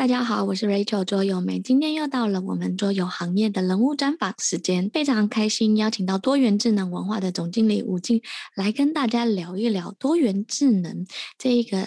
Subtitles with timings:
[0.00, 8.22] 大家好，我是 Rachel 桌游妹，今天又到了我们桌游行业的人物专访时间，非常开心邀请到多元智能文化的总经理武进
[8.56, 11.86] 来跟大家聊一聊多元智能这一个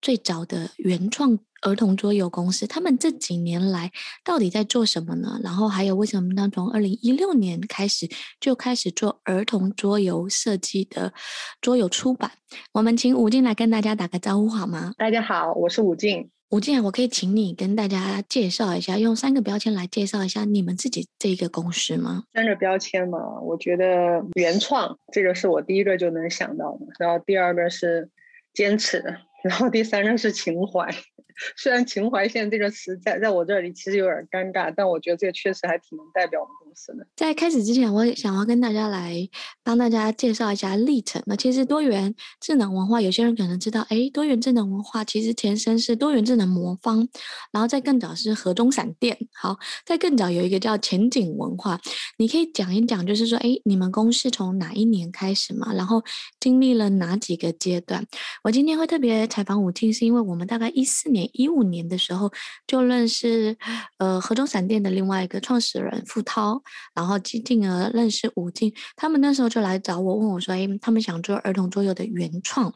[0.00, 3.90] 最早的原创儿童桌游公司，他们这几年来
[4.22, 5.40] 到底在做什么呢？
[5.42, 6.48] 然后还有为什么呢？
[6.54, 11.12] 从二零一六年开始就开始做儿童桌游设计的
[11.60, 12.30] 桌游出版，
[12.74, 14.92] 我们请武进来跟大家打个招呼好吗？
[14.96, 15.96] 大家好，我是武
[16.52, 16.58] 进。
[16.58, 22.24] 武进，我可以请你跟大家介绍一下，用三个标签来介绍一下你们自己这一个公司吗？
[22.34, 28.10] 三个标签嘛，我觉得原创这个是我第一个就能想到的，然后第二个是
[28.52, 29.02] 坚持，
[29.42, 30.94] 然后第三个是情怀。
[31.56, 37.06] 虽然“情怀线”这个词在在我这里其实有点尴尬，但我觉得这个确实还挺能代表我们公司的。
[37.16, 39.16] 在开始之前，我也想要跟大家来
[39.62, 41.22] 帮大家介绍一下历程。
[41.26, 47.08] 那其实多元智能文化，有些人可能知道，哎，多元智能文化其实前身是多元智能魔方，
[47.52, 49.16] 然后再更早是河中闪电。
[49.32, 51.80] 好，再更早有一个叫前景文化。
[52.18, 55.72] 你可以讲一讲，就是说，哎，你们公司从哪一年开始嘛？
[55.72, 56.02] 然后
[56.40, 58.06] 经历了哪几个阶段？
[58.44, 61.21] 我今天会特别采访武进，是因为我们大概一四年。
[61.32, 62.30] 一五年的时候
[62.66, 63.56] 就认识，
[63.98, 66.62] 呃，河中闪电的另外一个创始人付涛，
[66.94, 68.72] 然后进而认识吴静。
[68.96, 72.72] 他们那时候就来找我，问我说：“哎，他们想做儿童桌游的原创，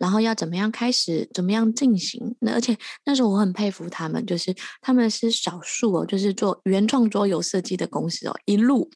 [0.00, 2.34] 然后要怎么样开始，怎么样进行？
[2.40, 8.90] 那而且那时候我很佩服他们，就是他们是少数哦，就是做原创桌游设计的公司哦，一路。”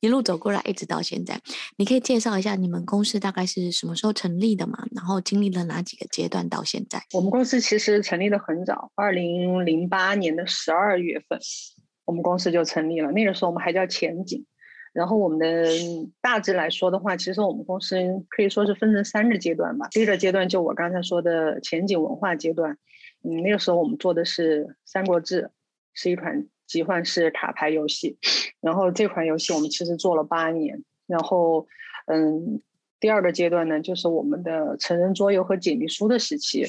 [0.00, 1.38] 一路走过来，一直到现在，
[1.76, 4.78] 你可以介绍一下你们公司大概是什么时候成立的吗？
[4.92, 7.02] 然后经历了哪几个阶段到现在？
[7.12, 11.38] 我们公司其实成立的很早，二零零八年的十二月份，
[12.06, 13.12] 我们公司就成立了。
[13.12, 14.46] 那个时候我们还叫前景。
[14.92, 15.64] 然后我们的
[16.20, 17.96] 大致来说的话，其实我们公司
[18.28, 19.88] 可以说是分成三个阶段吧。
[19.90, 22.78] 第一个阶段就我刚才说的前景文化阶段，
[23.22, 25.42] 嗯，那个时候我们做的是《三国志》，
[25.94, 26.46] 是一款。
[26.70, 28.16] 集换式卡牌游戏，
[28.60, 31.66] 然后这款游戏我们其实做了八年，然后，
[32.06, 32.62] 嗯，
[33.00, 36.64] 第二个阶段呢，就是我们的成人桌游和解谜书的时期，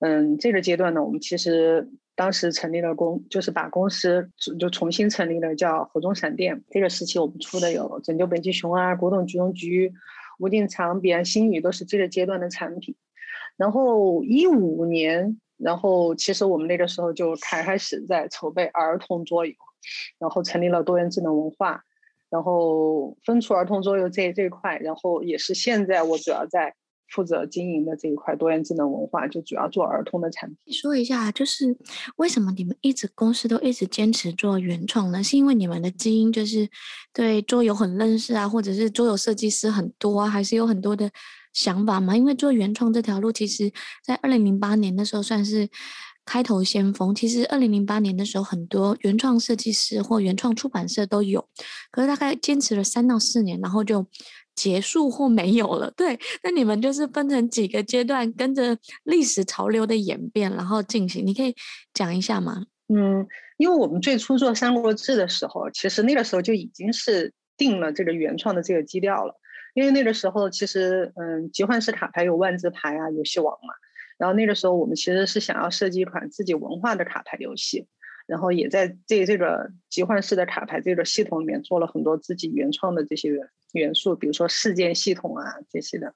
[0.00, 6.62] 嗯，这个阶段呢，我们其实当时成立了公，就是把公司就重新成立了，叫火中闪电。
[6.70, 9.92] 这个时期我们出的有拯救北极熊啊、古董局中局、
[10.38, 12.94] 无尽长、彼岸星语，都是这个阶段的产品。
[13.56, 15.40] 然后一五年。
[15.56, 19.54] 然后，其实我们那个时候就开始在筹备儿童桌游，
[20.18, 21.84] 然后成立了多元智能文化，
[22.28, 26.74] 然后分出儿童桌游这这一块，然后也是现在我主要在
[27.08, 30.74] 负责经营的这一块多元智能文化，就主要做儿童的产品。
[30.74, 31.76] 说一下，就是
[32.16, 35.22] 为什么你们一直公司都一直坚持做原创呢？
[35.22, 36.68] 是因为你们的基因就是
[37.12, 41.10] 对桌游很认识啊，或者是桌游设计师很多啊，还是有很多的？
[41.52, 43.72] 想法嘛，因为做原创这条路，其实，
[44.04, 45.68] 在二零零八年的时候算是
[46.24, 47.14] 开头先锋。
[47.14, 51.48] 其实二零零八年的时候，很多原创设计师或原创出版社都有，
[51.92, 54.04] 可是大概坚持了三到四年，然后就
[54.54, 55.90] 结束或没有了。
[55.96, 61.26] 对，那你们就是分成几个阶段，跟着历史潮流的演变，然后进行。
[61.26, 61.54] 你可以
[61.92, 62.64] 讲一下吗？
[62.88, 63.26] 嗯，
[63.56, 69.34] 因为我们最初做《三国志》的时候，其实那个时候就已经是定了这个原创的这个基调了。
[69.74, 73.74] 因为那个时候，其实，嗯，集换式卡牌有万字牌啊，游戏王嘛。
[74.16, 77.88] 然后那个时候，我们其实是想要设计一款自己文化的卡牌游戏，
[78.26, 86.14] 然后也在这这个集换式的卡牌这个系统里面做了很多自己原创的这些元元素，比如说事件系统啊这些的。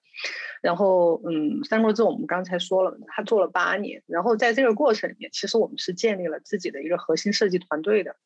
[0.62, 8.16] 然后，嗯，三国志我们刚才说了，他做了八年，然后在这个过程里面，其实我们是建立了自己的一个核心设计团队的。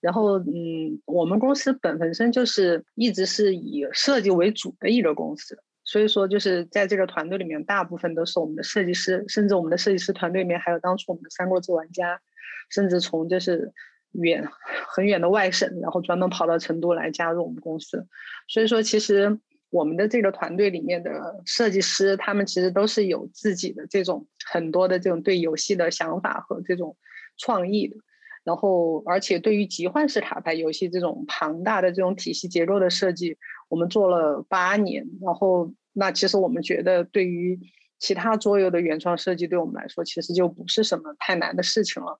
[0.00, 12.20] 然后，嗯，我们公司本本身就是一直是以设计为主的一个公司，所以说就是在这个团队里面，大部分都是我们的设计师，甚至我们的设计师团队里面还有当初我们的三国志玩家，
[12.70, 13.72] 甚至从就是
[14.12, 14.48] 远
[14.88, 18.06] 很远的外省，然后专门跑到成都来加入我们公司。
[18.48, 19.38] 所以说，其实
[19.70, 26.96] 我们的这个团队里面的设计师，他们其实都是有自己的这种很多的这种对游戏的想法和这种
[27.36, 27.96] 创意的。
[28.44, 33.36] 然后，而且对于集换式卡牌游戏这种庞大的这种体系结构的设计，
[33.68, 35.06] 我们做了八年。
[35.20, 37.60] 然后，那其实我们觉得，对于
[37.98, 42.18] 其他桌游的原创设计，对我们来说，其实就不是什么太难的事情了。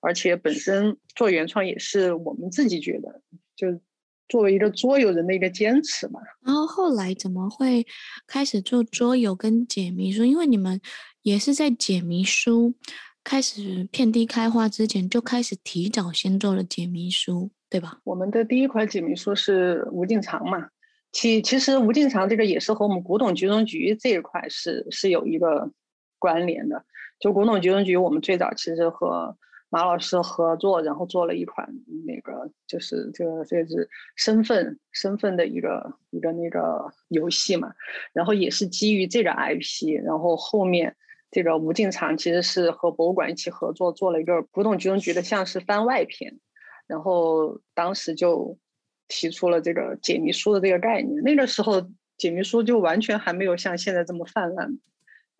[0.00, 3.22] 而且，本身做原创也是我们自己觉得，
[3.54, 3.80] 就
[4.28, 6.20] 作为一个桌游人的一个坚持嘛。
[6.44, 7.86] 然后后来怎么会
[8.26, 10.24] 开始做桌游跟解谜书？
[10.24, 10.80] 因为你们
[11.22, 12.74] 也是在解谜书。
[13.22, 18.00] 开始遍地开花之前，就开始提早先做了解谜书，对吧？
[18.04, 20.70] 我们的第一款解谜书是无尽藏嘛，
[21.12, 25.70] 其其实无尽藏这个也是和我们古董局中局这一块是是有一个
[26.18, 26.82] 关联的。
[27.20, 29.36] 就古董局中局，我们最早其实和
[29.70, 31.72] 马老师合作，然后做了一款
[32.06, 37.72] 那个就是这个这个是身份身份的一个一个那个游戏嘛，
[38.12, 40.96] 然后也是基于这个 IP，然后后面
[41.30, 46.40] 这个吴进长其实是和博物馆一起合作做了一个古董局中局的像是番外篇，
[46.88, 48.58] 然后当时就
[49.06, 51.88] 提出了这个解谜书的这个概念，那个时候
[52.18, 54.78] 解谜书就完全还没有像现在这么泛滥。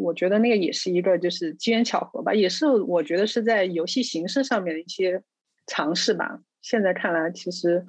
[0.01, 5.23] 我觉得那个也是一个就是机缘巧合吧，也是我觉得是在游戏形式上面的一些
[5.67, 6.41] 尝试吧。
[6.63, 7.85] 现在看来其实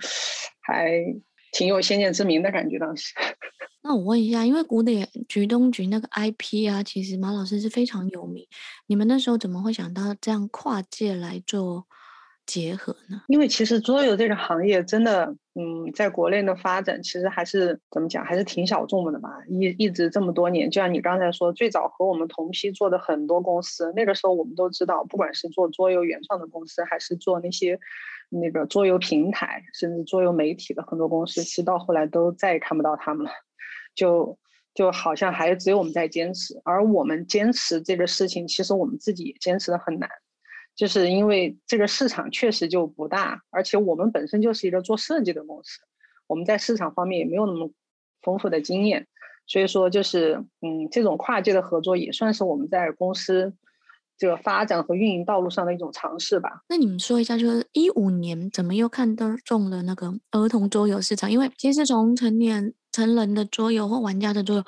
[0.61, 1.03] 还
[1.51, 2.77] 挺有先见之明的感觉。
[2.77, 3.13] 当时，
[3.83, 8.47] 那我问一下，因为古典局东局那个 IP 啊，其实马老师是非常有名，
[8.87, 11.87] 你们那时候怎么会想到这样跨界来做？
[12.51, 13.21] 结合呢？
[13.27, 19.29] 因为其实桌游这个行业真的，嗯，在国内的发展其实还是怎么讲，还是挺小众的吧。
[19.47, 27.79] 一一直这么多年，就像你刚才说，最早和我们同批做的很多公司，那个时候我们都知道，不管是做桌游原创的公司，还是做那些
[28.27, 33.31] 那个桌游平台，甚至桌游媒体的很多公司，其实到后来都再也看不到他们了，
[33.95, 34.37] 就
[34.73, 36.59] 就好像还只有我们在坚持。
[36.65, 40.09] 而我们坚持这个事情，其实我们自己也坚持的很难。
[40.75, 45.79] 就是因为这个市场确实就不大，而且我们本身就是一个做设计的公司，
[46.27, 47.69] 我们在市场方面也没有那么
[48.21, 49.07] 丰富的经验，
[49.45, 53.53] 所以说就是嗯，这种跨界的合作也算是我们在公司
[54.17, 56.61] 这个发展和运营道路上的一种尝试吧。
[56.69, 61.31] 那你们说一下，就是一五年怎么又看得中了那个儿童桌游市场？
[61.31, 64.63] 因为其实从成年成人的桌游或玩家的桌游。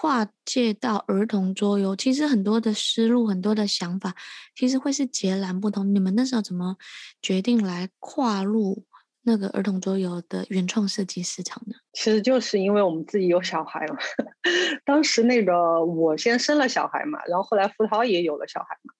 [0.00, 4.14] 跨界到儿童桌游，其实很多的思路、很多的想法，
[4.54, 5.92] 其实会是截然不同。
[5.92, 6.76] 你们那时候怎么
[7.20, 8.84] 决定来跨入
[9.22, 11.74] 那个儿童桌游的原创设计市场呢？
[11.94, 13.96] 其实就是因为我们自己有小孩嘛。
[14.86, 18.94] 当时那个我先生了小孩嘛，然后后来付涛也有了小孩嘛。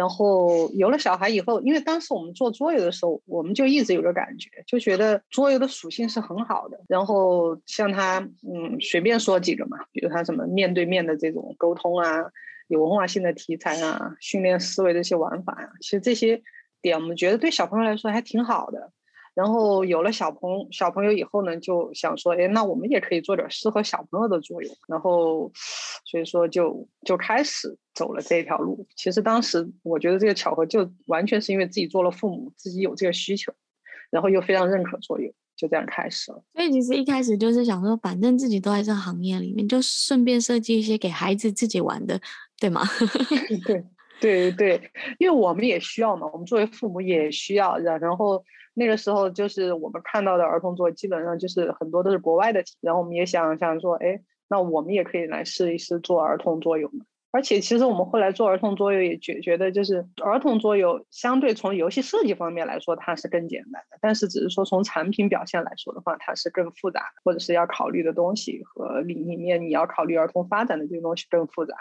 [0.00, 6.80] 然后有了小孩以后，因为当时我们做桌游的时候，我们就一直有个感觉，就觉得桌游的属性是很好的。
[6.88, 12.24] 然后像他，嗯，随便说几个嘛，比如他什么面对面的这种沟通啊，
[12.68, 16.40] 有文化性的题材啊，训练思维的一些玩法呀，其实这些
[16.80, 18.90] 点我们觉得对小朋友来说还挺好的。
[19.32, 24.70] 然后有了小朋小朋友以后呢，就想说，哎，那我们也可以做点适合小朋友的桌游。
[24.88, 25.50] 然后，
[26.04, 28.86] 所以说就就开始走了这条路。
[28.96, 33.52] 其实当时我觉得这个巧合就完全是因为自己做了父母，自己有这个需求，
[34.10, 36.42] 然后又非常认可桌游，就这样开始了。
[36.52, 42.20] 所以其实一开始就是想说，反正自己都在这行业里面，就顺便设计一些给孩子自己玩的，
[42.58, 42.82] 对吗？
[44.20, 48.44] 对对对，因为我们也需要嘛，我们作为父母也需要，然后。
[48.80, 54.18] 那个时候就是我们看到的儿童桌，基本上就是很多都是国外的，然后我们也想想说，哎，
[54.48, 57.04] 那我们也可以来试一试做儿童桌游嘛。
[57.30, 71.74] 而且其实我们后来做儿童桌游也觉觉得，就是儿童桌游相对从游戏设计方面来说它是更简单的，但是只是说从产品表现来说的话，它是更复杂，或者是要考虑的东西和里里面你要考虑儿童发展的这些东西更复杂，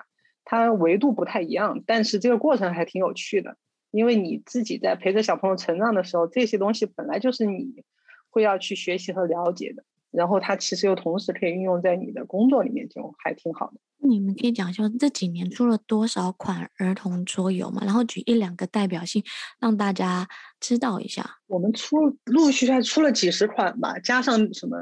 [0.44, 3.56] 它维度不太一样，但是这个过程还挺有趣的。
[3.92, 7.84] 因为你自己在陪着小朋友成长的时候，这些东西本来就是你
[8.30, 13.80] 会要去学习和了解的，然后它其实又同时可以运用在你的工作里面，就还挺好的。
[14.02, 17.82] 你们可以讲一下这几年出了多少款儿童桌游嘛？
[17.84, 19.22] 然后举一两个代表性，
[19.60, 20.26] 让大家
[20.60, 21.30] 知道一下。
[21.48, 24.78] 我们出陆陆续续还出了几十款吧，加上什么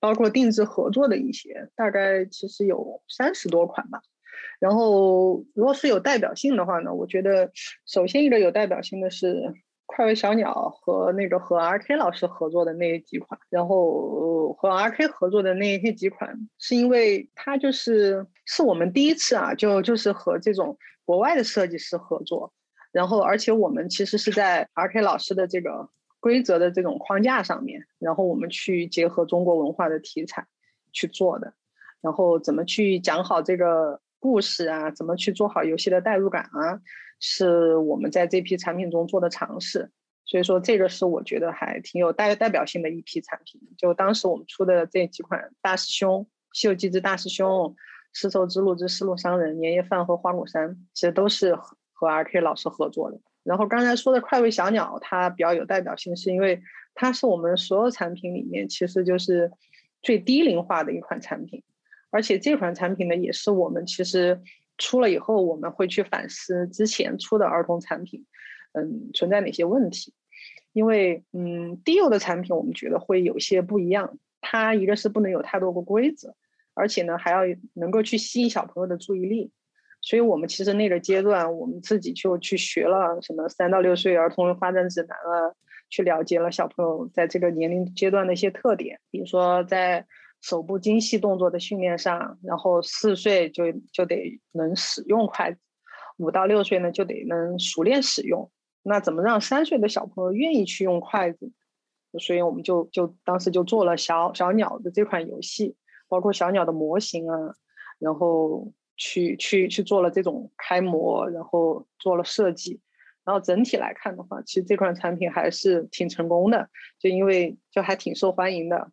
[0.00, 4.00] 包括定制合作的一些，大概其实有三十多款吧。
[4.60, 7.50] 然后，如果是有代表性的话呢，我觉得
[7.84, 9.52] 首先一个有代表性的是
[9.86, 13.40] 快乐小鸟和那个和 RK 老师合作的那几款。
[13.50, 22.52] 然后和 RK 合作的那些几款，是因为它就是是我们第一次啊，就就是和这种国外的设计师合作。
[22.92, 25.88] 然后，而且我们其实是在 RK 老师的这个
[26.20, 30.46] 规则的这种框架上面，然后我们去结合中国文化的题材
[30.92, 31.54] 去做的。
[32.00, 34.00] 然后怎么去讲好这个。
[34.22, 36.78] 故事啊，怎么去做好游戏的代入感啊，
[37.18, 39.90] 是我们在这批产品中做的尝试。
[40.24, 43.60] 所以说，这个是我觉得还挺有代代表性的一批产品。
[43.76, 46.20] 就当时我们出的这几款《大师兄》
[46.52, 47.48] 《西游记之大师兄》
[48.12, 51.56] 《丝绸之路之丝路商人》《年夜饭》和《花果山》，其实都是
[51.92, 53.18] 和 RK 老师合作的。
[53.42, 56.62] 然后刚才说的《快味小鸟》，它比较有代表性，是因为
[56.94, 59.50] 它是我们所有产品里面其实就是
[60.00, 61.64] 最低龄化的一款产品。
[62.12, 64.40] 而且这款产品呢，也是我们其实
[64.78, 68.24] 出了以后，我们会去反思之前出的儿童产品，
[68.72, 70.14] 嗯，存在哪些问题。
[70.72, 74.18] 因为，嗯，低幼的产品我们觉得会有些不一样。
[74.40, 76.34] 它一个是不能有太多个规则，
[76.74, 77.40] 而且呢，还要
[77.74, 79.50] 能够去吸引小朋友的注意力。
[80.00, 85.54] 所以我们其实那个阶段，我们自己就去学了什么三到六岁儿童发展指南啊，
[85.88, 90.04] 去了解了小朋友在这个年龄阶段的一些特点，比如说在
[90.42, 95.58] 手部精细动作的训练上，然后四岁就就得能使用筷子，
[96.18, 98.50] 五到六岁呢就得能熟练使用。
[98.82, 101.50] 那怎么让三岁的小朋友愿意去用筷子？
[102.18, 105.76] 所以我们就就当时就做了小小鸟的这款游戏，
[106.08, 107.54] 包括小鸟的模型啊，
[107.98, 112.80] 然后去去去做了这种开模，然后做了设计，
[113.24, 116.68] 然后整体来看的话，其实这款产品还是挺成功的，
[116.98, 118.90] 就因为就还挺受欢迎的。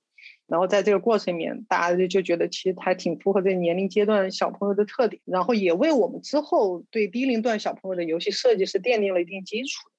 [0.49, 9.89] 然后在这个过程里面，大家就就觉得其实还挺符合这个年龄阶段小朋友的特点，然后也为我们之后对低龄段小朋友的游戏设计是奠定了一定基础。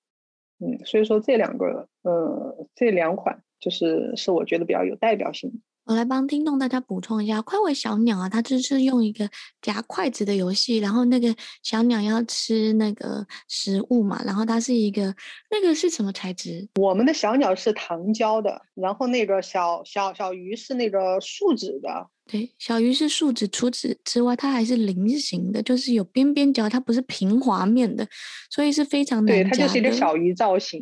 [0.58, 5.56] 嗯，所以说这两个，呃，这两款就是是我觉得比较有代表性的。
[5.90, 9.28] 我来帮听众大家补充一下，快味小鸟啊，它就是用一个
[9.60, 15.12] 夹筷子的游戏，然后那个小鸟要吃那个食物嘛，然后它是一个
[15.50, 16.68] 那个是什么材质？
[16.76, 22.06] 我们的小鸟是糖胶的，然后那个小小小鱼是那个树脂的。
[22.30, 28.06] 对，小鱼是树脂，除此之外，它还是菱形的，就是有边边角，它不是平滑面的，
[28.50, 29.56] 所以是非常难夹的。
[29.56, 30.80] 对，它就是一个小鱼造型。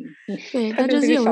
[0.51, 1.23] 对，它就是有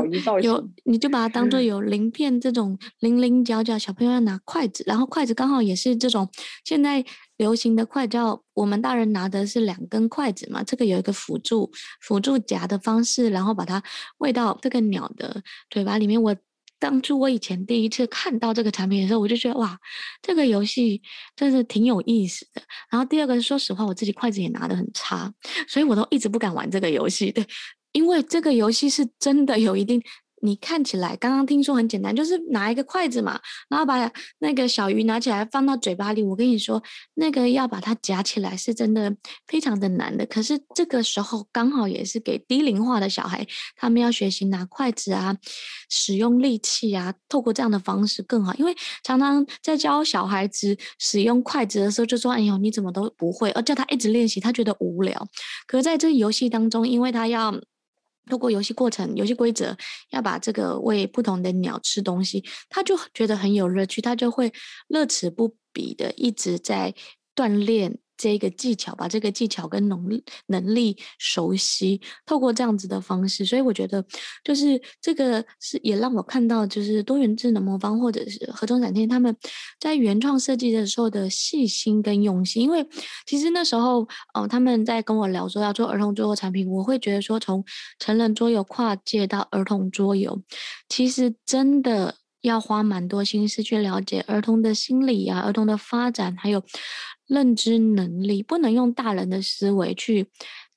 [0.41, 6.27] 有，你就把它当做有鳞片这种棱棱角角，小朋友要拿筷子，然后筷子刚好也是这种
[6.65, 7.05] 现在
[7.36, 8.17] 流行的筷子，
[8.55, 11.71] 我们大人拿的是两根筷子嘛，这个有一个辅助
[12.01, 13.83] 辅助夹的方式，然后把它
[14.17, 16.19] 喂到这个鸟的嘴巴里面。
[16.19, 16.36] 我。
[16.79, 19.79] 当初我以前第一次看到这个产品的时候，我就觉得哇，
[20.22, 21.01] 这个游戏
[21.36, 22.62] 真是挺有意思的。
[22.89, 25.34] 然后第二个，说实话，我自己筷子也拿得很差，
[25.67, 27.31] 所以我都一直不敢玩这个游戏。
[27.31, 27.46] 对，
[27.91, 30.01] 因为这个游戏是真的有一定。
[30.41, 33.39] 你看起来刚刚听说很简单，就是拿一个筷子嘛，
[33.70, 36.22] 然后把那个小鱼拿起来放到嘴巴里。
[36.22, 36.82] 我跟你说，
[37.15, 39.15] 那个要把它夹起来是真的
[39.48, 40.25] 非常的难的。
[40.25, 45.36] 可是这个时候刚好也是给低龄化的小孩，他们要学习拿筷子啊，
[45.89, 48.53] 使用力气啊，透过这样的方式更好。
[48.56, 55.27] 因为常常在教小孩子使用筷子的时候，就说：“哎呦，你怎么都不会？”而叫他一直练习，他觉得无聊。
[55.65, 57.60] 可是在这个游戏当中，因为他要。
[58.27, 59.75] 透过游戏过程、游戏规则，
[60.12, 64.53] 要把这个喂不同的鸟吃东西，他就觉得很有乐趣，他就会
[64.88, 66.93] 乐此不疲的一直在
[67.36, 67.98] 锻炼。
[68.17, 74.03] 这个技巧，把这个技巧跟能力能力熟悉，透过这样子的方式，所以我觉得，
[74.43, 79.36] 就是这个是也让我看到，就是多元智能魔方或者是合众闪天他们
[79.79, 82.63] 在原创设计的时候的细心跟用心。
[82.63, 82.88] 因为
[83.25, 87.63] 其实那时候，哦、他们在跟我聊说要做儿童桌游产品，我会觉得说，从
[88.00, 90.41] 成人桌游跨界到儿童桌游，
[90.89, 92.15] 其实真的。
[92.41, 96.63] 要花蛮多心思去了解儿童的心理啊，儿童的发展，还有
[97.27, 100.27] 认知能力，不能用大人的思维去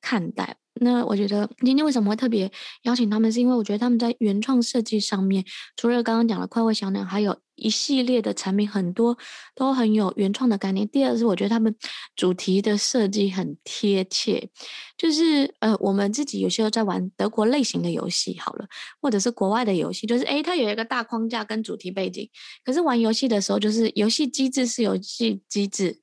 [0.01, 0.57] 看待。
[0.83, 2.51] 那我觉得今天为什么会特别
[2.85, 5.45] 邀请他们，是因为我觉得他们在原创设计上面，
[5.77, 9.19] 除了刚刚讲的快味小鸟，还有一系列的产品，很多
[9.55, 10.89] 都很有原创的概念。
[10.89, 11.75] 第二是我觉得他们
[12.17, 14.49] 主题的设计很贴切，
[14.97, 18.67] 就是呃，我们自己有时候在玩德国类型的游戏好了，
[19.03, 22.31] 或者是国外的游戏，就是诶，它有一个大框架跟主题背景，
[22.65, 26.01] 可是玩游戏的时候，就是游戏机制是游戏机制。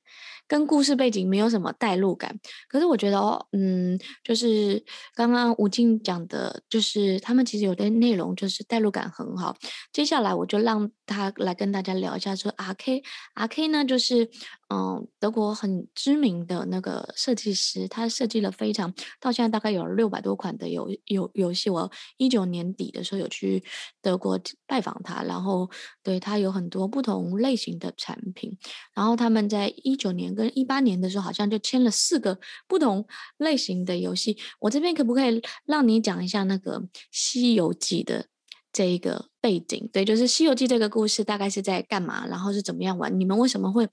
[0.48, 2.36] 跟故事背景没有什么代入感，
[2.68, 4.82] 可是我觉得哦，嗯，就是
[5.14, 9.54] 刚刚吴静讲的，就是他们其实有的内容就是代入感很好。
[9.92, 14.28] 接下来我就让他来跟大家聊一下，说 RK，RK 呢就是。
[14.70, 21.70] 嗯，德国很知名的那个设计师，他设计了非常到现在大概有六百多款的游游游戏。
[21.70, 23.64] 我一九年底的时候有去
[24.02, 25.70] 德国拜访他，然后
[26.02, 28.58] 对他有很多不同类型的产品。
[28.92, 33.06] 然后他们在一九年跟一八年的时候，好像就签了四个不同
[33.38, 34.36] 类型的游戏。
[34.60, 36.78] 我这边可不可以让你讲一下那个
[37.10, 38.26] 《西游记》的？
[38.72, 43.18] 这一个背景，对，就是《西游记》这个故事大概是在干嘛，然后是怎么样玩？
[43.18, 43.88] 你们为什么会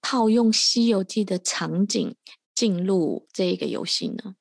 [0.00, 2.14] 套用《西游记》的场景
[2.54, 4.34] 进入这一个游戏呢？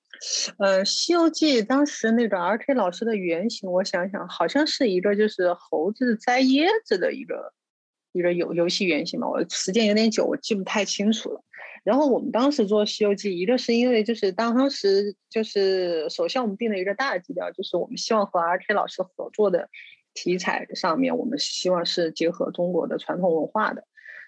[0.58, 7.54] 呃，《西游记》当时那个 RK 老师的原型，我想想，好像是一个就是猴子摘椰子的一个
[8.14, 9.28] 一个游游戏原型嘛。
[9.28, 11.44] 我时间有点久，我记不太清楚了。
[11.84, 19.70] 然后我们当时做《西游记》，一个是因为就是当当时就是首先我们定了一个大基调，就是我们希望和 RK 老师合作的
[20.14, 23.84] 题材上面，我们希望是结合中国的传统文化的，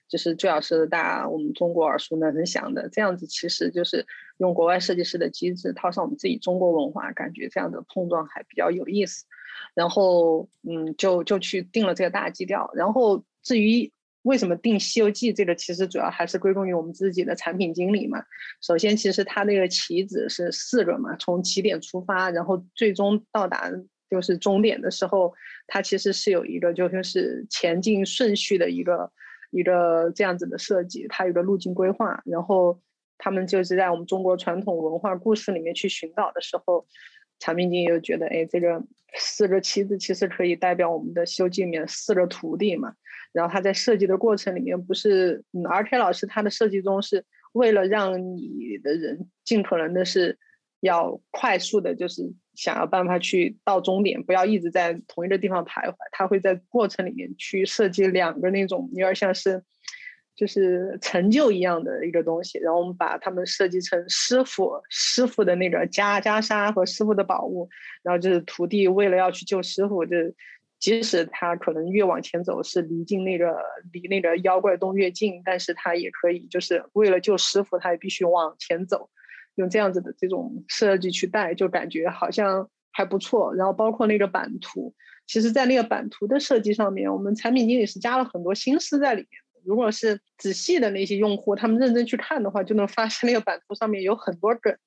[0.10, 4.06] 就是最好是大家我们中国耳熟能详的这样子，其实就是
[4.38, 9.26] 用国外设计师的机制套上我们自己中国文化，感觉这样的碰撞还比较有意思。
[9.74, 12.70] 然后嗯，就就去定了这个大基调。
[12.76, 13.92] 然后至于
[14.26, 18.24] 为什么定《西游记》这个，其实主要还是归功于我们自己的产品经理嘛。
[18.60, 23.72] 首先，其实它那个棋子是四个嘛，从起点出发，然后最终到达
[24.10, 25.32] 就是终点的时候，
[25.68, 29.12] 它其实是有一个就是前进顺序的一个
[29.52, 32.24] 一个这样子的设计，它有个路径规划。
[32.26, 32.82] 然后
[33.20, 36.88] 他们就是在我们中国传统文化故事里面去寻找的时候，
[37.38, 38.84] 产品经理又觉得，哎，这个
[39.20, 42.96] 四个棋子其实可以代表我们的《西游记》里面四个徒弟嘛。
[43.36, 50.40] 然后他在设计的过程里面，不是嗯，RK 老师他的设计中是为了让你的人尽可能的是
[50.80, 52.24] 要快速的，就是
[52.54, 55.96] 想要办法去到终点，不要一直在同一个地方徘徊。
[56.14, 59.62] 他会在过程里面去设计两个那种有点像是
[60.34, 67.68] 就是成就一样的一个东西，然后我们把他们设计成师傅师傅的那个袈袈裟和师傅的宝物，
[68.02, 70.16] 然后就是徒弟为了要去救师傅就。
[70.80, 73.58] 即使他可能越往前走，是离近那个
[73.92, 79.10] 离那个妖怪洞越近，但是他也可以就是为了救师傅，他也必须往前走，
[79.56, 83.56] 用这样子的这种设计去带，就感觉好像还不错。
[83.56, 84.94] 然后包括那个版图，
[85.26, 89.62] 其实在那个版图的设计上面，我们产品经理是加了很多心思在里面的。
[89.66, 94.78] 如果是仔细的那些用户，他们认真去看的话，就能发现那个版图上面有很多梗。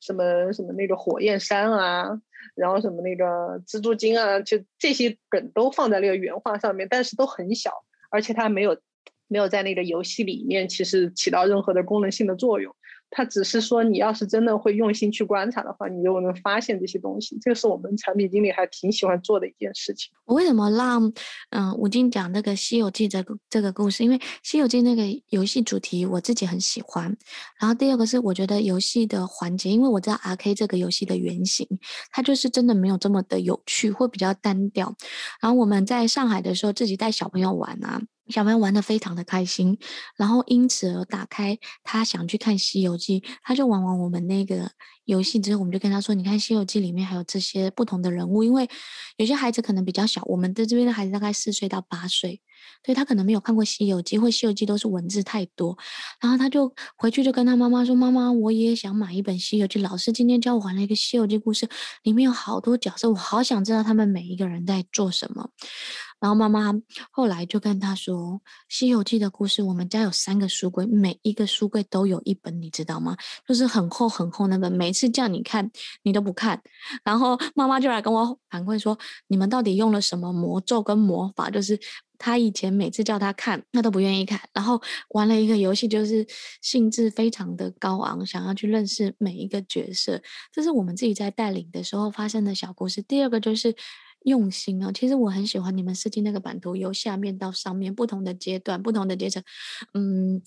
[0.00, 2.20] 什么什么那个火焰山啊，
[2.54, 7.72] 然后什么那个蜘蛛精啊，就这些梗都放在那个原画上面，但是都很小，
[8.10, 8.78] 而且它没有
[9.28, 12.74] 没有在那个游戏里面其实起到任何的功能性的作用。
[13.14, 17.38] 他只是说，你要是真的会用心去观察的话，你就能发现这些东西。
[17.42, 20.10] 这个是我们产品经理还挺喜欢做的一件事情。
[20.24, 21.12] 我为什么让
[21.50, 24.02] 嗯吴京讲这个《西游记》这个这个故事？
[24.02, 27.14] 因为《西游记》那个游戏主题我自己很喜欢。
[27.60, 31.68] 然后第二个是我觉得游戏的环节，因为我知道 RK 这个游戏的原型，
[32.10, 34.96] 它就是真的没有这么的有趣，会比较单调。
[35.40, 38.00] 然后我们在上海的时候，自己带小朋友玩啊。
[38.28, 39.78] 小朋友玩得非常的开心，
[40.16, 44.70] 然后因此而打开他想去看《西游记》，他就玩完我们那个
[45.04, 48.68] 游戏之后，我们就跟他说：“你看《西游记》里面还有这些不同的人物，因为
[49.16, 52.40] 有些孩子可能比较小，我们的这边的孩子大概四岁到八岁，
[52.86, 55.76] 所以他可能没有看过《西游记》，或《西游记》都是文字太多，
[56.20, 61.68] 然后他就回去就跟他妈妈说：‘妈妈，我也想买一本《西游记》，老师今天教我玩了一个《西游记》故事，
[62.04, 65.50] 里面有好多角色，我好想知道他们每一个人在做什么。’
[66.22, 66.72] 然后妈妈
[67.10, 68.16] 后来就跟他说，
[68.68, 73.16] 《西游记》的故事，我们家有三个书柜，每一个书柜都有一本，你知道吗？
[73.44, 75.68] 就是很厚很厚那本，每次叫你看，
[76.04, 76.62] 你都不看。
[77.02, 81.50] 然后妈妈就来跟我反馈说，你们到底用了什么魔咒跟魔法？
[81.50, 81.76] 就是
[82.18, 84.40] 他以前每次叫他看，他都不愿意看。
[84.52, 86.24] 然后玩了一个游戏，就是
[86.60, 90.22] 兴致非常的高昂，想要去认识每一个角色。
[90.52, 93.02] 这是我们自己在带领的时候发生的小故事。
[93.02, 93.74] 第二个就是。
[94.24, 99.42] 用心哦，其实我很喜欢你们设计那个版图，由下面到上面不同的阶段、不同的阶层。
[99.94, 100.42] 嗯，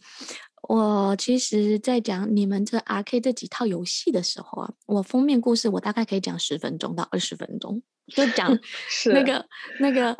[0.67, 8.49] 我其实，在讲你们这 RK 这几套游戏的时候啊，我封面故事我大概可以讲十分钟到二十分钟，就讲
[9.11, 9.45] 那个是
[9.79, 10.15] 那个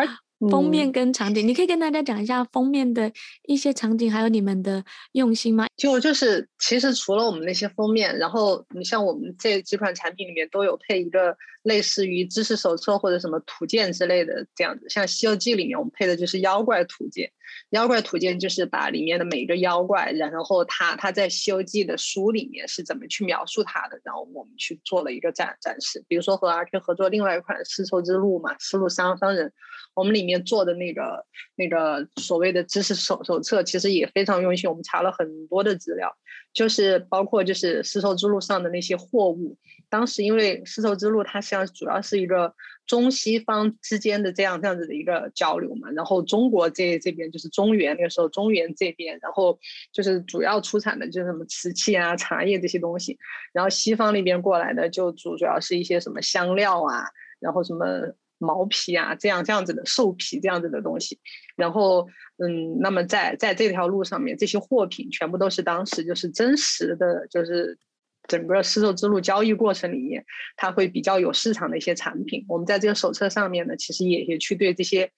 [0.50, 1.46] 封面跟场景。
[1.46, 3.12] 嗯、你可以跟大家讲一下封面的
[3.48, 5.68] 一些场景，还有你们的用心吗？
[5.76, 11.36] 就就是，其实除了我们那些封面，然后你像我们这几款产品里面都有配一个。
[11.66, 17.32] 类似于知识手册或者什么图鉴之类的这样子，像《西游记》里面我们配的就是妖怪图鉴，
[17.72, 26.04] 妖怪图鉴就是把里面的每一个妖怪，然后他他在《西游记》的书里面是怎么去描述他的，然后我们去做了一个展展示。
[26.08, 29.48] 比如说和 RK 合作另外一款《丝绸之路》嘛，《丝路商商人》，
[29.94, 36.16] 我们里面做的那个那个所谓的知识手手册，其实也非常用心，我们查了很多的资料，
[36.54, 39.58] 就是包括就是丝绸之路上的那些货物。
[39.90, 42.54] 当时因为丝绸之路，它实际上主要是一个
[42.86, 45.90] 中西方之间的这样这样子的一个交流嘛。
[45.92, 49.60] 然后中国这这边就是中原，那个时候中原这边，然后
[49.92, 53.18] 就是主要出产的就是什么瓷器啊、茶叶这些东西。
[53.54, 57.06] 然后西方那边过来的就主主要是一些什么香料啊，
[57.40, 57.86] 然后什么
[58.38, 61.20] 毛皮啊这样这样子的兽皮这样子的东西。
[61.56, 67.78] 然后嗯，那么在在这条路上面，这些货品全部都是当时就是真实的就是。
[68.28, 72.46] 整个丝绸之路交易过程里面，它会比较有市场的一些产品。
[72.48, 75.12] 我们在这个手册上面呢，其实也也去对这些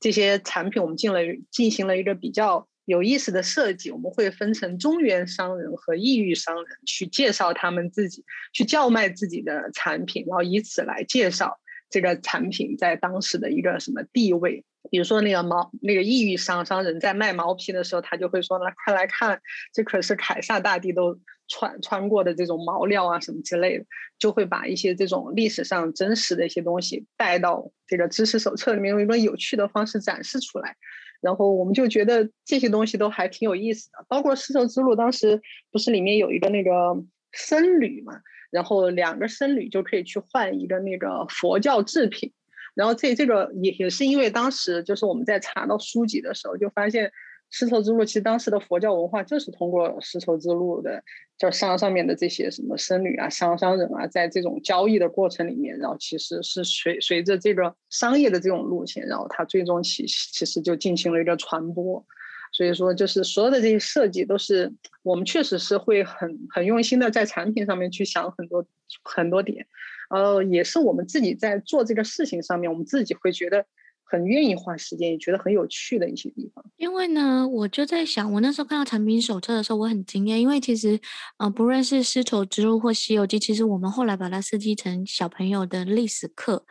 [0.00, 3.90] 这些产品，我们进了进行了一个比较有意思的设计。
[3.90, 11.58] 我们会分成中原商人和异域商人去介绍他们自己，去叫卖自己的产品，然后以此来介绍
[11.90, 14.64] 这个产品在当时的一个什么地位。
[14.90, 19.40] 比如说那个毛那个异域商商人在卖毛皮的时候，他就会说：“那快来看，
[19.72, 23.84] 这可是凯撒大帝都。”穿穿过的这种毛料啊，什么之类的，
[24.18, 30.74] 就会把一些这种历史上真实的一些东西带到这个知识手册里面，用一个有趣的方式展示出来。
[31.20, 35.38] 然后我们就觉得这些东西都还挺有意思的，包括丝绸之路当时
[35.70, 36.96] 不是里面有一个那个
[37.32, 38.14] 僧侣嘛，
[38.50, 42.32] 然后两个僧侣就可以去换一个那个佛教制品，
[42.74, 47.10] 然后这这个也也是因为当时就是我们在查到书籍的时候就发现。
[47.50, 51.00] 丝绸之路其实当时的佛教文化就是通过丝绸之路的，
[51.38, 62.04] 就商上面的这些什么僧侣啊、商商人啊，在这种交易的过程里面，然后其实是随随着这个商业的这种路线，然后它最终其其实就进行了一个传播。
[62.50, 68.66] 所以说，就是所有的这些设计都是我们确实是会很很用心的在产品上面去想很多
[69.04, 69.64] 很多点，
[70.14, 73.66] 呃，也是我们自己在做这个事情上面，我们自己会觉得。
[74.06, 76.62] 很愿意花时间，也觉得很有趣的一些地方。
[76.76, 81.00] 因为呢，我就在想，我那时候看到产品手册的时候，我很惊艳，因为其实，
[81.38, 86.64] 呃，不论是丝绸之路或西游记，其实我们后来把它设计成小朋友的历史课。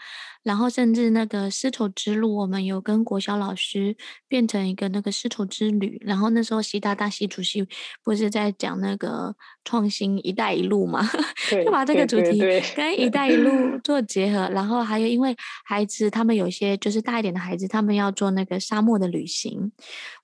[0.44, 3.96] 然后甚至那个丝绸之路，我们有跟国小老师
[4.28, 5.98] 变成一个那个丝绸之旅。
[6.06, 7.66] 然后那时候习大大习主席
[8.04, 11.02] 不是在讲那个创新“一带一路”嘛，
[11.64, 12.42] 就把这个主题
[12.76, 14.50] 跟“一带一路 ”做结合。
[14.50, 19.72] 然后还有因为孩子他们有一些就是大一点的孩子，他们要做那个沙漠的旅行，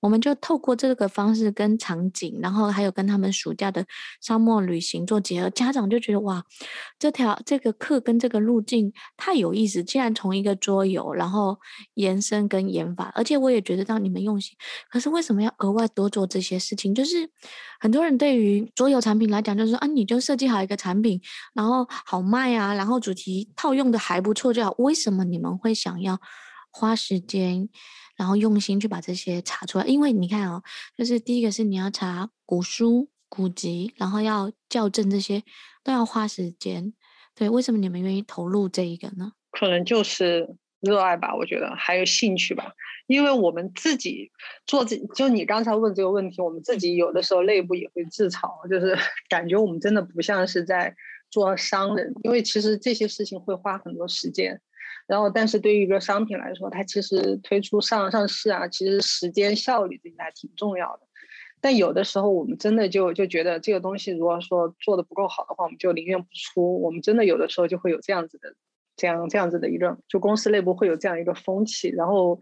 [0.01, 3.85] 我们就透过这个方式跟场景，然后还有跟他们暑假的
[4.19, 5.49] 沙漠旅行做结合。
[5.49, 6.43] 家长就觉得哇，
[6.99, 10.08] 这条这个课跟这个路径太有意思，竟然。
[10.13, 11.57] 从一个桌游，然后
[11.93, 14.55] 延伸跟研发，而且我也觉得到你们用心。
[14.89, 16.93] 可是为什么要额外多做这些事情？
[16.93, 17.29] 就是
[17.79, 21.21] 很多人对于桌游产品来讲，就是说啊，你就设计好一个产品，
[21.53, 24.73] 然后好卖啊，然后主题套用的还不错就好。
[24.77, 26.19] 为什么你们会想要
[26.71, 27.69] 花时间，
[28.15, 29.85] 然后用心去把这些查出来？
[29.85, 30.63] 因为你看哦，
[30.97, 35.43] 就是第一个是你要查古书、古籍，然后要校正这些，
[35.83, 36.93] 都要花时间。
[37.35, 39.31] 对，为什么你们愿意投入这一个呢？
[39.59, 42.71] 可能就是热爱吧，我觉得还有兴趣吧，
[43.07, 44.31] 因为我们自己
[44.65, 50.95] 做这，就你刚才问这个问题，我们自己有的时候内部也会自嘲，就是 感觉我们真的不像是在
[51.29, 54.61] 做商人，因为其实这些事情会花很多时间，
[55.07, 61.01] 然后但是对于一个商品来说，它其实推出上上市啊，其实时间效率这些还挺重要的，
[61.59, 68.55] 但有的时候我们真的就就觉得这个东西如果说做得不够好的话，我们就宁愿不出，我们真的有的时候就会有这样子的。
[68.99, 72.37] 这样这样子的一个，就公司内部会有这样一个风气，然后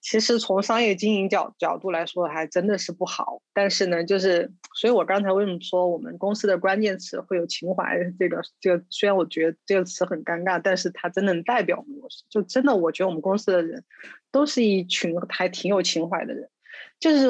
[0.00, 3.42] 其实从商业经营角角度来说，还真的是不好。
[3.52, 7.98] 但是呢，就是，所以我刚才为什么说我们公司的关键词会有情怀？
[8.18, 12.24] 这个这个，虽然我觉得这个词很尴尬，但是它真的能代表我们公司。
[12.30, 13.84] 就真的，我觉得我们公司的人
[14.32, 16.48] 都是一群还挺有情怀的人。
[16.98, 17.26] 就是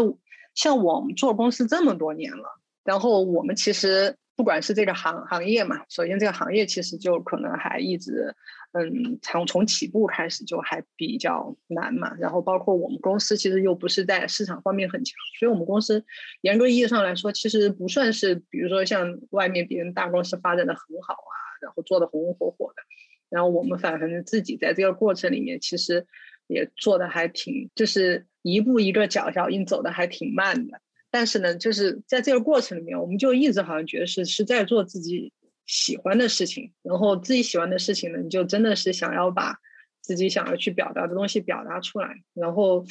[0.55, 4.17] 像我们做公司这么多年了，然后我们其实。
[4.37, 8.35] 不管是这个行行业嘛，首先这个行业其实就可能还一直，
[8.73, 12.15] 嗯，从从起步开始就还比较难嘛。
[12.19, 16.05] 然后包括我们公司其实又不是在市场方面很强，所以我们公司
[16.41, 22.83] 严格意义上来说，其实不算是，比如说像外面别人大公司发展的很好啊，然后做的红红火火的。
[23.31, 26.07] 然后我们反正自己在这个过程里面，其实
[26.49, 30.81] 也做的还挺，就是一步一个脚脚印走的还挺慢的。
[31.15, 35.33] 但是呢，就是在这个过程里面，我们就一直好像觉得是是在做自己
[35.65, 39.57] 喜欢的事情，然后自己喜欢的事情呢，你就真的是想要把
[40.01, 42.85] 自己想要去表达的东西表达出来，然后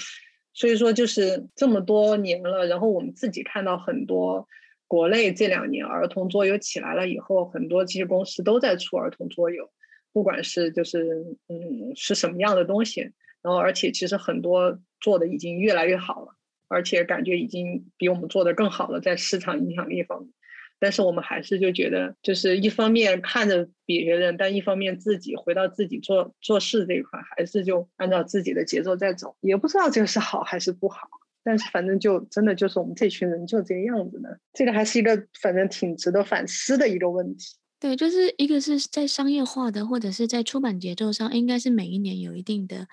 [0.54, 4.48] 所以说就是这么多年了，然后我们自己看到很多
[4.88, 9.70] 国内这两年儿童桌游起来了以后，很多这些公司都在出儿童桌游，
[10.14, 13.02] 不管是就是嗯是什么样的东西，
[13.42, 16.38] 然后而且其实很多做的已经越来越好了。
[16.74, 20.32] 而且感觉已经比我们做的更好了，在市场影响力方面，
[20.80, 31.08] 但是我们还是就觉得，就是一方面看着别人，但一方面自己回到自己做做事这一块，还是就按照自己的节奏在走，也不知道这个是好还是不好，
[31.44, 37.56] 但是反正就真的就是我们这群人就这个样子的，这个还是一个反正挺值得反思的一个问题。
[37.80, 42.88] 对，就是一个是在商业化的，或者是在出版节奏上，应该是每一年有一定的。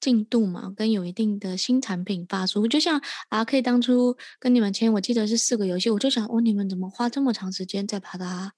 [0.00, 8.52] 进度嘛，跟有一定的新产品发出，就像 RK 当初跟你们签，我记得是四个游戏，我就想，哦，你们怎么花这么长时间再把它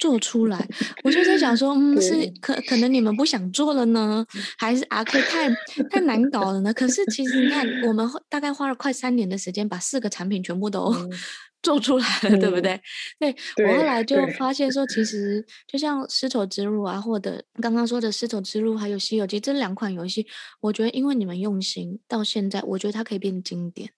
[0.00, 0.68] 做出来？
[1.04, 4.26] 我就在想说，嗯，是可可能你们不想做了呢，
[4.58, 5.50] 还是 RK 太
[5.90, 6.72] 太难搞了呢？
[6.74, 10.94] 可是其实你看，我们大概花了快三年的时间，把四个产品全部都。
[11.60, 12.72] 嗯做出来了，对不对？
[13.18, 20.26] 嗯、对，我后来就发现说，其实就像丝绸之路啊，或者刚刚说的丝绸之路，还有西游记这两款游戏，
[20.62, 23.90] 我觉得因为你们用心，到现在我觉得它可以变经典。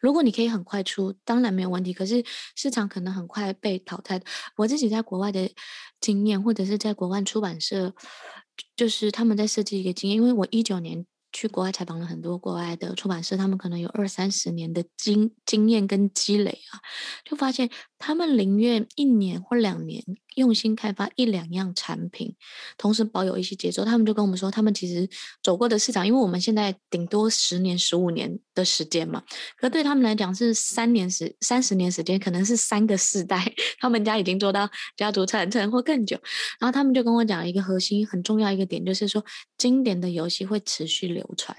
[0.00, 1.92] 如果你可以很快出，当然没有问题。
[1.92, 4.22] 可是市场可能很快被淘汰。
[4.56, 5.50] 我自己在国外的
[6.00, 7.92] 经验，或者是在国外出版社，
[8.76, 16.80] 就是他们在设计一个经验，因为我一九年去国外采访了很多国外的出版社，他们可能有二三十年的经经验跟积累啊，
[17.24, 20.02] 就发现他们宁愿一年或两年
[20.36, 22.34] 用心开发一两样产品，
[22.78, 23.84] 同时保有一些节奏。
[23.84, 25.06] 他们就跟我们说，他们其实
[25.42, 29.22] 走过的市场，因为我们现在顶多十年、十五年的时间嘛，
[29.58, 36.18] 可对他们来讲是三年时、三十年时间，可能是三个世代， 他们家已经做到家族传承或更久。
[36.58, 39.22] 然后他们就跟我讲一个核心很重要一个点，就是说
[39.58, 41.54] 经典的游戏会持续流传。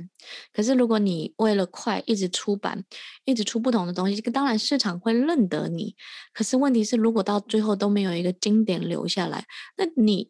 [0.51, 2.83] 可是如果你为了快一直出版，
[3.25, 5.95] 一直出不同的东西，这个当然市场会认得你。
[6.33, 9.45] 可是问题是，如果到最后都没有一个经典留下来，
[9.77, 10.29] 那你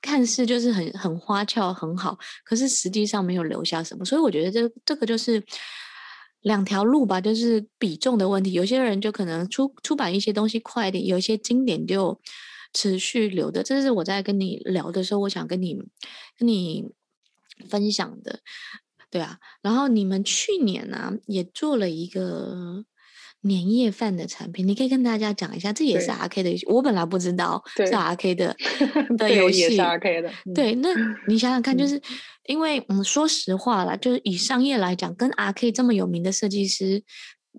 [0.00, 4.04] 看似就是很很花俏很好，可是实际上没有留下什么。
[4.04, 5.42] 所以我觉得这这个就是
[6.40, 8.52] 两条路吧，就是比重的问题。
[8.52, 12.20] 有些人就可能出出版一些东西快一点，有一些经典就
[12.72, 13.62] 持续留的。
[13.62, 15.76] 这是我在跟你聊的时候，我想跟你
[16.38, 16.92] 跟你。
[17.68, 18.38] 分享的，
[19.10, 22.84] 对啊，然后你们去年呢、也做了一个
[23.42, 28.56] 年夜饭的产品，你可以跟大家讲一下，这也是 RK 的游戏，我本来不知道是 RK 的
[29.16, 30.30] 的游戏，也是 RK 的。
[30.54, 30.88] 对，那
[31.28, 32.00] 你想想看，就是
[32.46, 37.02] 因为嗯，说实话啦，就是以商业来讲，跟 RK 这么有名的设计师，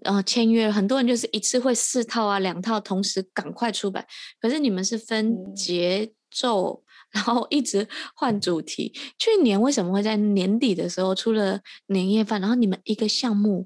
[0.04, 4.06] 呃，签约很多人就是一次会四套啊，两套同时赶快出版，
[4.42, 6.84] 可是你们是分节奏。
[6.84, 8.94] 嗯然后一直换主题。
[9.18, 12.40] 去年为什么会在年底的时候出了年夜饭？
[12.40, 13.66] 然后你们一个项目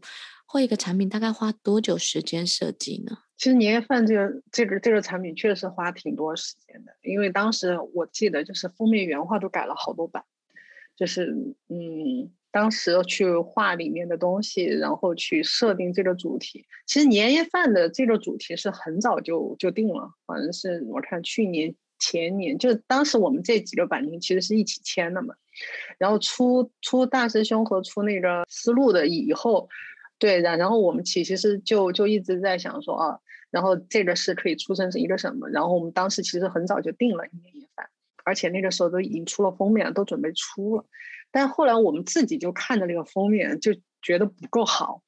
[0.54, 3.18] 或一个产品大概花多久时间设计呢？
[3.38, 10.24] 其实年夜饭这个这个这个产品确实花挺多时间的，因为当时我记得就是封面原画都改了好多版，
[10.96, 11.34] 就是
[11.70, 16.68] 嗯，当时去画里面的东西，然后去设定这个主题。
[16.86, 21.74] 其实年夜饭的这个主题是很早就就定了，反正是我看去年。
[22.00, 25.34] 前年就当时我们这几个版型其实是一起签的嘛，
[25.98, 29.70] 然后出出大师兄和出那个思路的以后，
[30.20, 33.20] 对，然然后我们其其实就就一直在想说啊，
[33.52, 37.90] 然后这个是可以出成是一个什么，然后我们当时其实很早就定了年夜饭，
[38.24, 40.86] 而且那个时候都已经出了封面，都准备出了，
[41.32, 45.02] 但后来我们自己就看着那个封面就觉得不够好。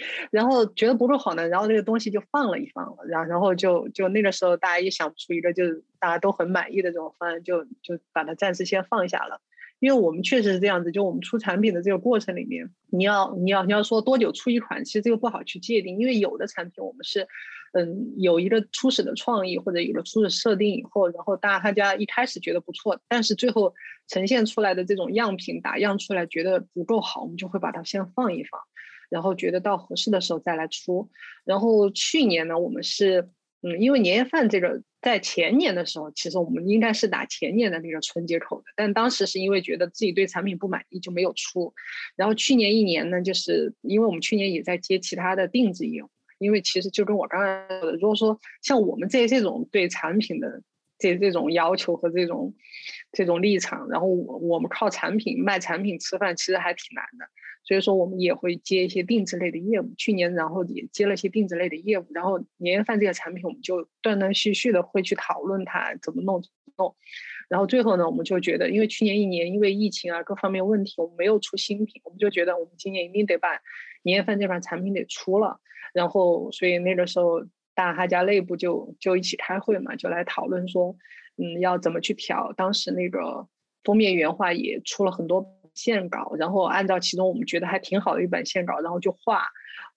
[0.30, 9.40] 然后觉得不够好呢，然后那个东西就放了一放了，然然后就就那个时候大家也想不出一个就是大家都很满意的这种方案，就就把它暂时先放下了。
[9.80, 17.26] 因为我们确实是这样子，就我们出产品的这个过程里面，你要你要你要说多久出一款，其实这个不好去界定，因为有的产品我们是
[17.72, 23.74] 嗯有一个初始的创意或者有了初始设定以后，然后大家家一开始觉得不错，但是最后
[24.08, 28.60] 呈现出来的这种样品打样出来觉得不够好，我们就会把它先放一放。
[29.10, 31.08] 然后觉得到合适的时候再来出，
[31.46, 33.26] 然后去年呢，我们是，
[33.62, 41.74] 嗯，因为年夜饭这个在前年的时候，其实我们应该是打前年的那个春节口的，但当时是因为觉得自己对产品不满意就没有出，
[42.14, 50.62] 然后去年一年呢，就是因为我们去年也在接其他的定制业务，因为其实就跟我刚才说的，如果说像我们这这种对产品的
[50.98, 52.54] 这这种要求和这种
[53.12, 57.26] 这种立场，然后我我们靠产品卖产品吃饭，其实还挺难的。
[57.64, 59.92] 所以说，我们也会接一些定制类的业务。
[59.98, 62.06] 去年，然后也接了一些定制类的业务。
[62.14, 66.96] 然后年夜饭这个产品，我们就断断续续的会去讨论它怎么弄怎么弄。
[67.46, 73.60] 然后最后呢，我们就觉得，因为去年一年因为疫情啊各方面问题，我们没有出新品，我们就觉得我们今年一定得把
[74.02, 75.60] 年夜饭这款产品给出了。
[75.92, 77.44] 然后，所以那个时候
[77.78, 80.96] 大哈家内部就就一起开会嘛，就来讨论说，
[81.36, 82.52] 嗯，要怎么去调。
[82.56, 83.46] 当时那个
[83.84, 85.54] 封面原画也出了很多。
[85.74, 89.44] 线稿，然后按照其中我们觉得还挺好的一本线稿，然后就画，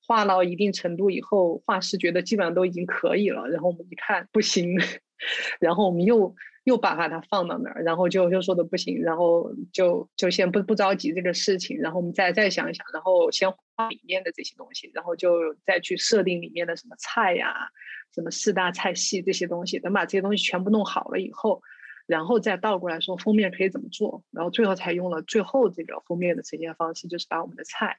[0.05, 4.75] 画到一定程度以后，画师觉得基本上都已经可以了，然后我们一看不行，
[5.59, 17.55] 然后我们又又把它放到那儿，然后就就说的不行，然后就就先不不着急这个事情，然后我们再再想一想，然后先画里面的这些东西，然后就再去设定里面的什么菜呀、
[18.13, 21.61] 什么四大菜系这些东西，等把这些东西全部弄好了以后。
[22.07, 27.97] 然后再倒过来说封面可以怎么做，然后最后才用了最后这个封面的呈现方式，就是把我们的菜，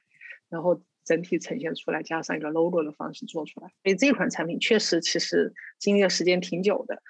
[0.49, 3.67] 然后整体呈现出来，加上一个 logo 的方式做出来。
[3.83, 7.01] 所以这款产品确实其实经历了时间挺久的，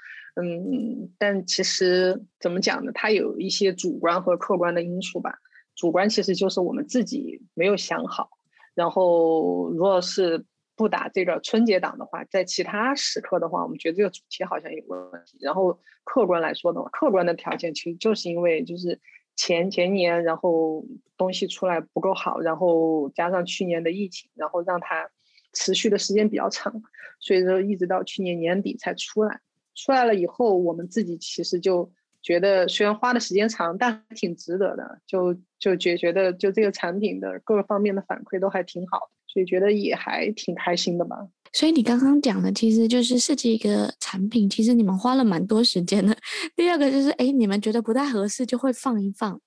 [0.42, 2.92] 嗯，但其实怎么讲呢？
[2.94, 5.40] 它有一些主观和客观的因素吧。
[5.76, 8.30] 主观其实就是我们自己没有想好，
[8.74, 10.46] 然后如果是。
[10.76, 15.38] 不打这个春节档的话，在其他时刻的话，我们觉得这个主题好像有问题。
[15.40, 19.00] 然后客观来说的话，客观的条件其实就是因为就是
[19.36, 20.86] 前前年，然后
[21.18, 25.10] 东西出来不够好，然后加上去年的疫情，然后让它
[25.54, 26.82] 持续的时间比较长，
[27.20, 29.42] 所以说一直到去年年底才出来。
[29.76, 31.92] 出来了以后，我们自己其实就
[32.22, 41.28] 觉得虽然花的时间长，但挺值得的，就就觉觉得就这个产品的各个方面的反馈都还挺好，所以觉得也还挺开心的吧。
[41.54, 46.18] 所以你刚刚讲的其实就是设计一个产品，其实你们花了蛮多时间的。
[46.58, 49.40] 第二个就是，哎，你们觉得不太合适就会放一放。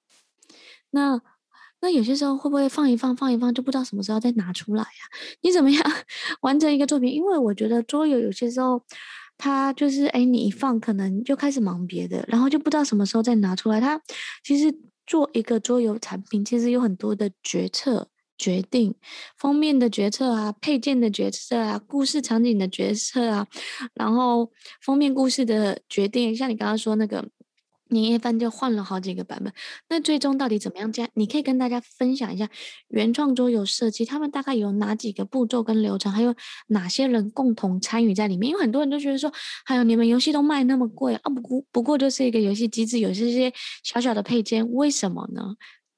[0.90, 1.21] 那
[1.81, 4.88] 那有些时候会不会放一放，放一放就不知道什么时候再拿出来呀？
[5.42, 5.83] 你怎么样
[6.42, 7.12] 完成一个作品？
[7.12, 8.83] 因为我觉得桌游有些时候
[9.37, 13.81] 它就是，哎，你一放可能就开始忙别的，然后就不知道什么时候再拿出来。
[13.81, 14.01] 它
[14.45, 14.75] 其实
[15.07, 18.09] 做一个桌游产品，其实有很多的决策。
[18.38, 18.94] 决定
[19.38, 23.46] 封面的决策啊，配件的决策啊，故事场景的决策啊，
[23.94, 24.51] 然后
[24.83, 27.29] 封面故事的决定，像你刚刚说那个
[27.88, 29.53] 年夜饭就换了好几个版本，
[29.88, 30.92] 那最终到底怎么样？
[30.92, 32.51] 加你可以跟大家分享一下
[32.88, 36.35] 原创桌游设计，他们大概有哪几个步骤跟流程，还有
[36.66, 38.51] 哪些人共同参与在里面？
[38.51, 39.33] 因为很多人都觉得说，
[39.64, 43.53] 还有你们游戏都卖那么贵啊，不过不过就是一个游戏机制，有这些
[43.85, 45.55] 小小的配件，为什么呢？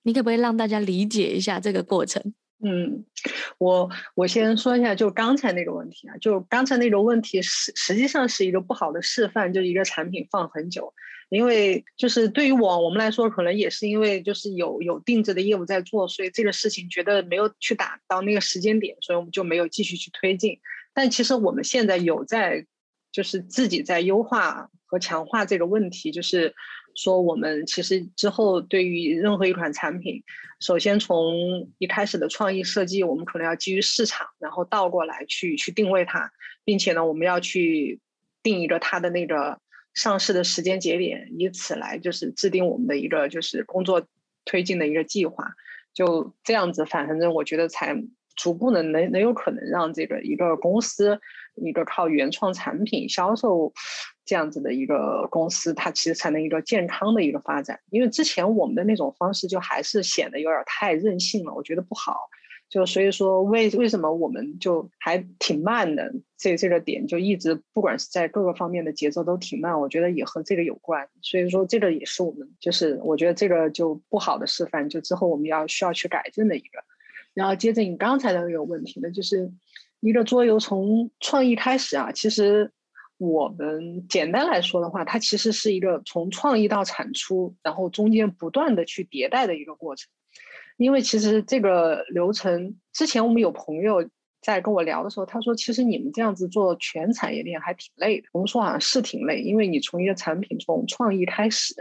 [0.08, 2.32] 你可不可以让大家理解一下这个过程？
[2.64, 3.04] 嗯，
[3.58, 10.94] 我我先说一下，就刚才那个问题啊，就刚才那个问题实实际上是一个不好的示范，就是一个产品放很久，
[11.28, 20.58] 因为就是对于我我们来说，可能也是因为就是有有定制的业务在做，所以这个事情觉得没有去打到那个时间点，所以我们就没有继续去推进。
[20.94, 22.64] 但其实我们现在有在
[23.12, 26.54] 就是自己在优化和强化这个问题，就是。
[26.98, 30.20] 说我们其实之后对于任何一款产品，
[30.58, 36.32] 首先从一开始的创意设计，我们可能要基于市场，然后倒过来去去定位它，
[36.64, 38.00] 并且呢，我们要去
[38.42, 39.60] 定一个它的那个
[39.94, 44.04] 上市的时间节点，以此来就是制定我们的一个就是工作
[44.44, 45.52] 推进的一个计划，
[45.94, 47.96] 就这样子，反正我觉得才
[48.34, 51.20] 逐步的能能有可能让这个一个公司
[51.54, 53.72] 一个靠原创产品销售。
[54.28, 57.80] 这样子的一个公司，它其实才能一个健康的一个发展。
[57.88, 62.28] 因为之前我们的那种方式，就还是显得有点太任性了，我觉得不好。
[62.68, 66.12] 就所以说，为为什么我们就还挺慢的？
[66.36, 71.08] 这这个点就一直，不管是在各个方面的节奏都挺慢，我觉得也和这个有关。
[71.22, 76.84] 所以说，这个也是我们就是我觉得这个就不好的示范，就之后我们要需要去改正的一个。
[77.32, 79.50] 然后接着你刚才的那个问题呢，就是
[80.00, 82.70] 一个桌游从创意开始啊，其实。
[83.18, 90.08] 我们简单来说的话，它其实是一个从创意到产出，然后中间不断的去迭代的一个过程。
[90.76, 94.08] 因为其实这个流程，之前我们有朋友
[94.40, 98.28] 在跟我聊的时候，他说，其实你们这样子做全产业链还挺累的。
[98.30, 101.74] 我们说好像是挺累，因为你从一个产品从创意开始，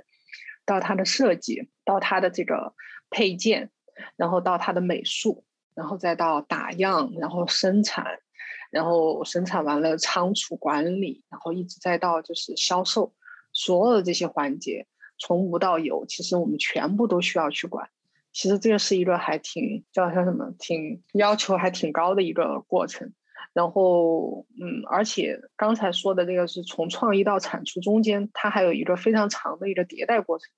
[0.66, 2.74] 到它的设计，到它的这个
[3.12, 3.70] 配件，
[4.16, 5.44] 然后到它的美术，
[5.76, 8.18] 然后再到打样，然后生产。
[8.70, 13.14] 然后生产完了，仓储管理，然后一直再到就是销售，
[13.54, 14.86] 所有的这些环节
[15.18, 17.90] 从无到有，其实我们全部都需要去管。
[18.34, 23.14] 其实这个是一个还挺叫叫什么，挺要求还挺高的一个过程。
[23.54, 30.50] 然后嗯，而且刚才说的这个是从创意到产出中间，它还有一个非常长的一个迭代过程。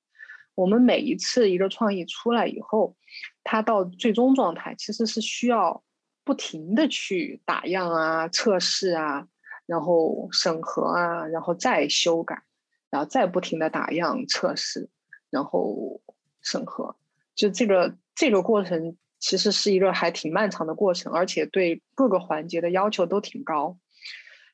[0.56, 2.98] 我们每一次一个创意出来以后，
[3.44, 5.82] 它到最终状态其实是需要。
[6.30, 9.28] 不停的去打样啊、测试啊，
[9.66, 12.44] 然后审核啊，然后再修改，
[12.92, 14.90] 然后再不停的打样、测试，
[15.32, 16.00] 然后
[16.44, 16.96] 审核，
[17.34, 23.80] 就这个这个过程其实是一个还挺漫长的过程，而且对各个环节的要求都挺高。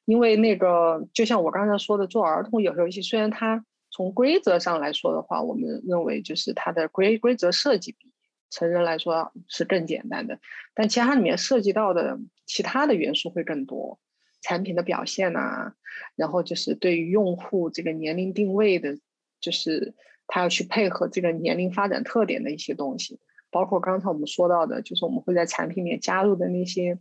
[0.06, 8.14] 因为那个就像我刚才说的，做儿童游戏，虽然它从规则上来说的话，我们认为就是它的规规则设计比。
[8.50, 10.40] 成人来说是更简单的，
[10.74, 14.00] 但其他里面涉及到的其他的元素会更多，
[14.42, 15.76] 产品的表现呐、啊，
[16.16, 18.98] 然后就是对于用户这个年龄定位的，
[19.42, 19.94] 就是
[20.28, 26.98] 他要去配合这个年龄发展特点的一些东西，包括刚才我们说到的，就是我们会在产品里面加入的那些，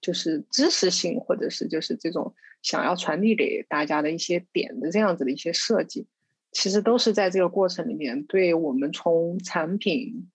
[0.00, 6.06] 就是知识性或者是就是这种想要传递给大家的一些点的这样子的一些设计，
[6.50, 10.28] 其实都是在这个过程里面对我们从产品。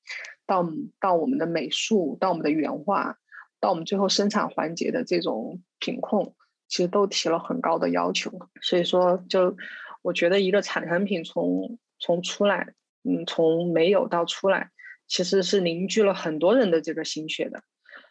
[0.47, 0.67] 到
[0.99, 3.17] 到我们的美术，到我们的原画，
[3.59, 6.35] 到我们最后生产环节的这种品控，
[6.67, 8.31] 其实都提了很高的要求。
[8.61, 9.55] 所以说，就
[10.01, 12.73] 我觉得一个产产品从从出来，
[13.03, 14.71] 嗯，从没有到出来，
[15.07, 17.61] 其实是凝聚了很多人的这个心血的。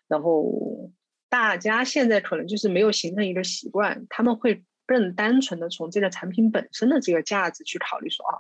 [0.07, 0.93] 然后
[1.28, 8.39] 大家现在可能就是没有形成一个习惯，他们会更单纯的从这个产品本身的这个价值去考虑说啊。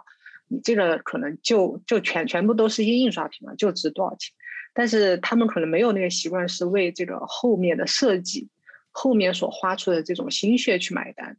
[0.48, 4.32] 你这个可能就就全全部都是一些印刷品嘛，就值多少钱？
[4.72, 8.48] 但是他们可能没有那个习惯，是为这个后面的设计，
[8.90, 11.36] 后面所花出的这种心血去买单。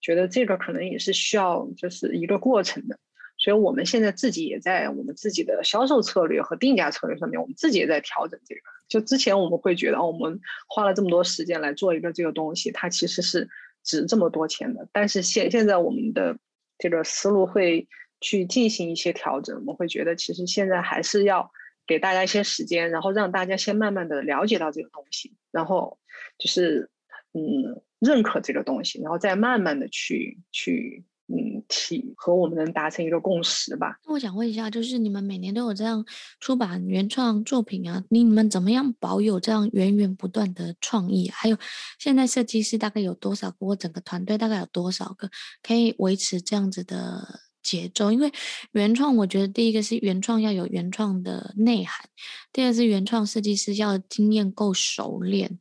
[0.00, 2.98] 觉得这个可能也是需要就是一个过程的。
[3.36, 8.60] 所以我们现在自己也在我们自己的销售策略和定价策略上面，我们自己也在调整这个。
[8.86, 13.48] 就之前我们会觉得，我们花了这么多时间来做一个这个东西，它其实是
[13.82, 14.86] 值这么多钱的。
[14.92, 16.38] 但是现现在我们的
[16.78, 17.88] 这个思路会
[18.24, 21.52] 去进行一些调整，我们会觉得其实现在还是要
[21.86, 25.98] 给大家一些时间，然后让大家先慢慢的了解到这个东西，然后
[26.38, 26.90] 就是
[27.34, 31.04] 嗯认可这个东西，然后再慢慢的去去。
[31.26, 33.98] 嗯，体和我们能达成一个共识吧。
[34.04, 36.04] 那我想问一下，就是你们每年都有这样
[36.38, 41.30] 出版原创作品啊，你们怎么样保有这样源源不断的创意？
[41.30, 41.56] 还有，
[41.98, 43.56] 现在设计师大概有多少个？
[43.60, 45.30] 我整个团队大概有多少个
[45.62, 48.12] 可以维持这样子的节奏？
[48.12, 48.30] 因为
[48.70, 52.08] 原创，我觉得第一个是原创要有原创的内涵，
[52.52, 55.58] 第二是原创设计师要经验够熟练，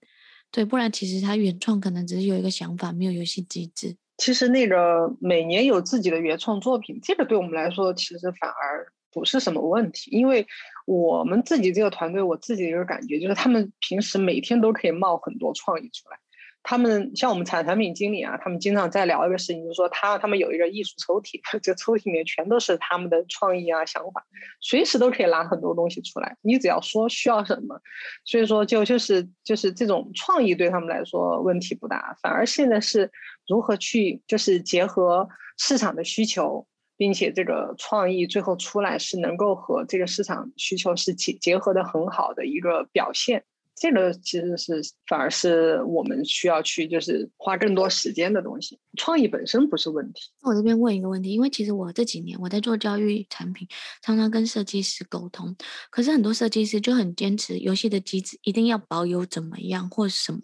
[0.51, 3.95] 对，不然其实他原创可能只是有一个想法，没有游戏机制。
[4.17, 10.45] 其实那个每年有自己的原创作品，这个对我们来说其实反而不是什么问题，因为
[10.85, 16.17] 我们自己这个团队，我自己的一个感觉就是，他们平时每天都可以冒很多创意出来。
[16.63, 24.25] 他们像我们产产品经理啊，他们经常在聊一个事情，就是说他他们有一个艺术抽屉， 这抽屉里面全都是他们的创意啊想法，
[24.61, 26.37] 随时都可以拿很多东西出来。
[26.41, 27.79] 你只要说需要什么，
[28.23, 33.11] 所以说就就是就是这种创意对他们来说问题不大，反而现在是
[33.47, 43.43] 如何去就是结合市场的需求，并且这个创意最后出来是能够和这个市场需求是结结合的很好的一个表现。
[43.75, 50.29] 这个其实是反而是我们需要去就是花更多时间的东西，创意本身不是问题。
[50.41, 53.67] 那我这边问一个问题，因为其实我这几年我在做教育产品，
[54.01, 55.55] 常常跟设计师沟通，
[55.89, 60.39] 可是很多设计师就很坚持游戏的机制一定要保有怎么样或是什么，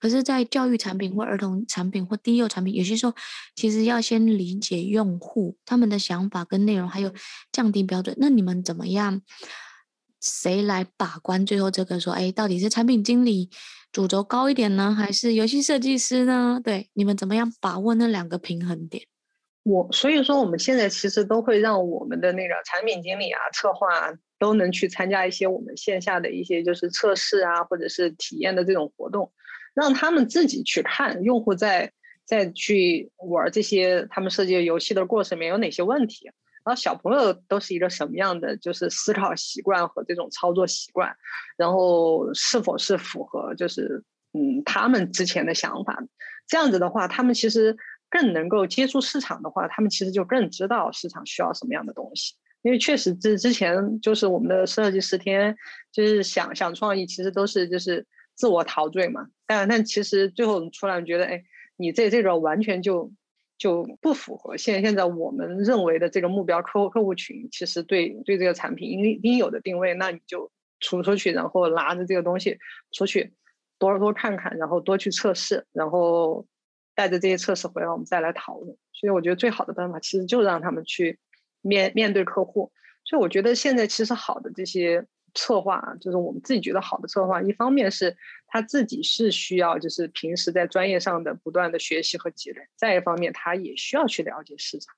[0.00, 3.14] 可是，在教育产品或儿童产品或低幼产品，有些时候
[3.54, 7.12] 其实要先理解用户他们的想法跟内容，还有
[7.52, 8.14] 降低标准。
[8.18, 9.22] 那你们怎么样？
[10.24, 11.44] 谁来把关？
[11.44, 13.50] 最后这个说，哎，到底是产品经理
[13.92, 16.58] 主轴高一点呢，还是游戏设计师呢？
[16.64, 19.04] 对，你们怎么样把握那两个平衡点？
[19.64, 29.30] 我所以说，我们现在其实都会让我们的那个产品经理啊、策划啊，都能去参加一些我们线下的一些就是测试啊，或者是体验的这种活动，
[29.74, 31.92] 让他们自己去看用户在
[32.24, 36.30] 在去玩这些他们设计游戏的过程里面有哪些问题。
[36.64, 41.14] 然后小朋友都是一个什么样的就是思考习惯和这种操作习惯，
[41.58, 44.02] 然后是否是符合就是
[44.32, 46.02] 嗯他们之前的想法，
[46.48, 47.76] 这样子的话，他们其实
[48.08, 52.34] 更能够接触市场的话，他们其实就更知道市场需要什么样的东西。
[52.62, 55.54] 因为确实之之前就是我们的设计师天
[55.92, 61.44] 就是想想创意，其实都是就是自我陶醉嘛，但但其实最后出来觉得，哎，
[61.76, 63.12] 你这这个完全就。
[63.56, 70.50] 就不符合现现在我们认为的这个目标客户客户群，其实对对这个产品应应有的定位，那你就
[70.80, 72.58] 出出去，然后拿着这个东西
[72.92, 73.32] 出去，
[73.78, 76.46] 多多看看，然后多去测试，然后
[76.94, 78.76] 带着这些测试回来，我们再来讨论。
[78.92, 81.18] 所以我觉得最好的办法，其实就让他们去
[81.62, 82.72] 面面对客户。
[83.04, 85.06] 所以我觉得现在其实好的这些。
[85.36, 88.16] 策划就是我们自己觉得好的策划，一方面是
[88.54, 94.94] 他自己是需要，就是平时在专业上的不断的学习和积累；再一方面，他也需要去了解市场，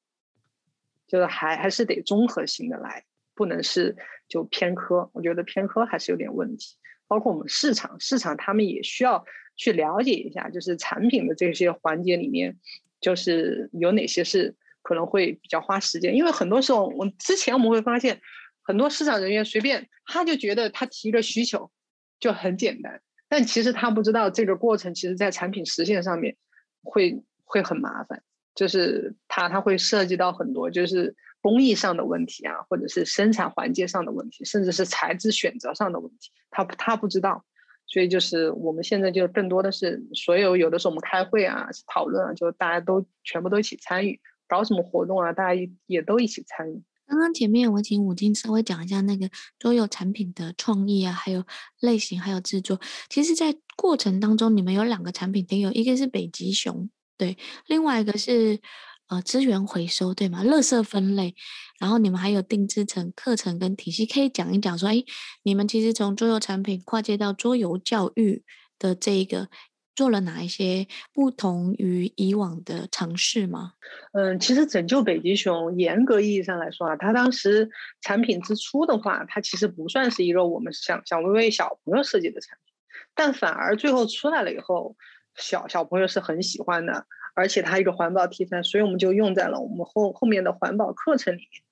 [1.06, 3.96] 就是还还是得综合性的来，不能是
[4.28, 5.08] 就偏科。
[5.14, 6.76] 我觉得偏科还是有点问题。
[7.06, 9.24] 包括我们市场，市场他们也需要
[9.56, 12.58] 去了解一下，就是产品的这些环节里面，
[13.00, 18.20] 就是有哪些是可能会比较花时间，因为很多时候，我之前我们会发现。
[18.68, 21.70] 很多市场人员随便他就觉得他提个需求
[22.18, 26.36] 就很简单，但其实他不知道这个过程，其实在产品实现上面
[26.82, 28.22] 会会很麻烦，
[28.54, 37.44] 就是他他会涉及到很多就是工艺上的问题啊，或者是生产环节上的问题，甚至是材质选择上的问题，他他不知道，
[37.86, 46.82] 所以就是我们现在就更多的是所有有的时候我们开会啊讨论啊，就大家都全部都一起参与，搞什么活动啊，大家也也都一起参与。
[47.06, 51.44] 刚刚前面我请武金稍微讲一下那个桌游产品的创意啊，还有
[51.80, 52.80] 类型，还有制作。
[53.08, 58.60] 其实，在过程当中，你们有两个产品挺有，一个是北极熊，对，另外一个是
[59.08, 60.44] 呃资源回收，对吗？
[60.44, 61.34] 垃圾分类。
[61.78, 65.04] 然后你们还有定制成课程跟体系，可以讲一讲说，哎，
[65.44, 68.42] 你们其实从桌游产品跨界到桌游教育
[68.78, 69.48] 的这一个。
[69.96, 73.72] 做了哪一些不同于以往的尝试吗？
[74.12, 77.68] 嗯，其实拯救北极熊，严格意义上来说啊，它当时
[78.02, 82.74] 产品之初的话，它其实不算是一个我们想想为为小朋友设计的产品，
[83.14, 84.94] 但反而最后出来了以后，
[85.34, 91.62] 小小朋友是很喜欢的，而且它一个环保题材，所以我们就用在了我们后后面的环保课程里面。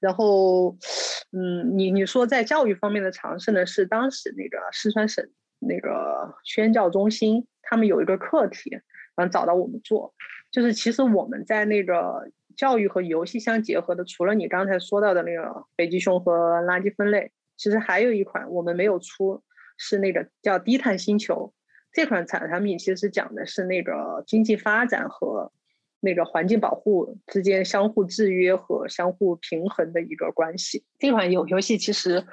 [0.00, 0.76] 然后，
[1.32, 5.28] 嗯，你你说在教育方面的尝试呢，是当时那个四川省
[5.66, 8.70] 那个宣教中心，他们有一个课题，
[9.16, 10.14] 然后找到我们做，
[10.50, 19.42] 就是其实我们在那个教育和游戏相结合的，除了你刚才说到的那个北极熊和垃圾分类，其实还有一款我们没有出，
[19.76, 21.52] 是那个叫低碳星球。
[21.92, 25.52] 这款产产品其实讲的是那个经济发展和
[26.04, 30.84] 那个环境保护之间相互制约和相互平衡的一个关系。
[30.98, 32.24] 这款游游戏其实，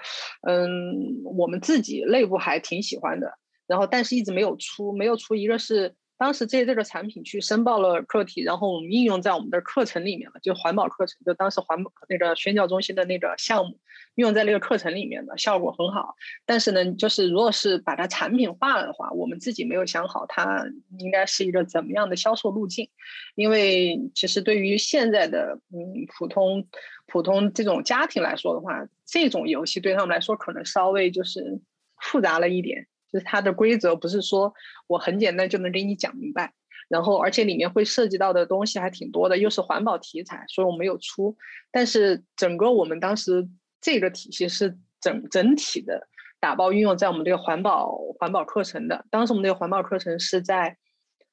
[0.48, 3.34] 嗯，我们自己内部还挺喜欢的，
[3.66, 5.96] 然后但是一直没有出，没有出一个是。
[6.22, 13.72] 当时借这个产品去申报了课题，然后我们应用在我们的课程里面了，就环保课程，就当时环保那个宣教中心的那个项目，
[14.14, 16.14] 应用在那个课程里面的效果很好。
[16.46, 20.64] 但是呢，就是如果是把它产品化了的话，我们自己没有想好它
[21.00, 22.88] 应该是一个怎么样的销售路径，
[23.34, 26.68] 因为其实对于现在的嗯普通
[27.08, 31.60] 普通这种家庭来说的话，这种游戏对他们来说可能稍微就是
[32.00, 32.86] 复杂了一点。
[33.12, 34.54] 就是它的规则不是说
[34.88, 36.54] 我很简单就能给你讲明白，
[36.88, 41.36] 然后而且里面会涉及到的东西还挺多的，又是环保题材，所以我没有出。
[41.72, 43.48] 但是整个我们当时
[43.82, 46.08] 这个体系是整整体的
[46.40, 49.06] 打包运用在我们这个环保环保课程的。
[49.10, 50.78] 当时我们这个环保课程是在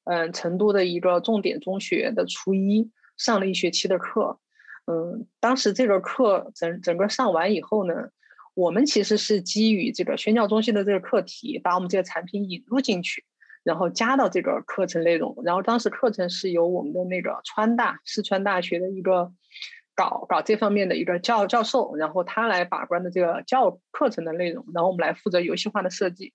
[0.03, 4.39] 嗯成都的一个重点中学的初一上了一学期的课，
[4.85, 8.09] 嗯，当时这个课整整个上完以后呢。
[8.59, 13.23] 我们其实是基于这个宣教中心的这个课题，把我们这个产品引入进去，
[13.63, 15.33] 然后加到这个课程内容。
[15.45, 19.31] 然后当时课程是由我们的那个川大四川大学的一个
[19.95, 26.33] 搞搞这方面的一个教教授，然后他来把关的这个教课程的内容，然后我们来负责游戏化的设计。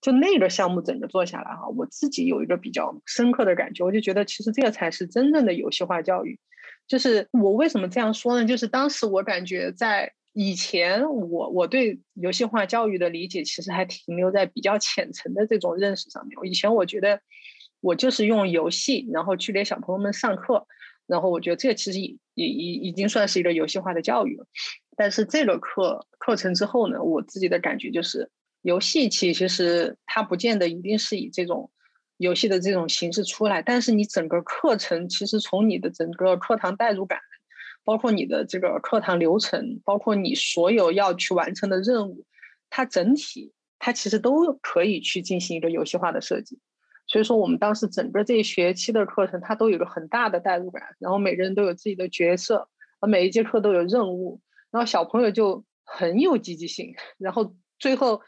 [0.00, 6.38] 就那个项目整个做下来哈，我自己有一个比较深刻的感觉，我就觉得其实这个才是真正的游戏化教育。
[6.86, 8.46] 就是我为什么这样说呢？
[8.46, 10.12] 就是当时我感觉在。
[10.34, 16.36] 以前我我对游戏化教育的理解其实还停留在比较浅层的这种认识上面。
[16.42, 17.20] 以前我觉得
[17.80, 20.66] 我就是用游戏，然后去给小朋友们上课，
[21.06, 24.44] 然后我觉得这其实已已已已经算是一个游戏化的教育了。
[24.96, 28.28] 但是这个课课程之后呢，我自己的感觉就是，
[28.62, 31.70] 游戏其其实它不见得一定是以这种
[32.16, 37.20] 游戏的这种形式出来，但是你整个课程其实从你的整个课堂代入感。
[37.84, 42.24] 包括你的这个课堂流程，包括你所有要去完成的任务，
[42.70, 46.58] 它整体它其实都可以去进行一个游戏化的设计。
[47.06, 52.66] 所以说，我们当时整个这一学期的课程，它都有个很大的代入感，然后每个人都有自己的角色，
[53.00, 56.94] 而每一节课都有任务，然后小朋友就很有积极性。
[57.18, 58.22] 然后最后，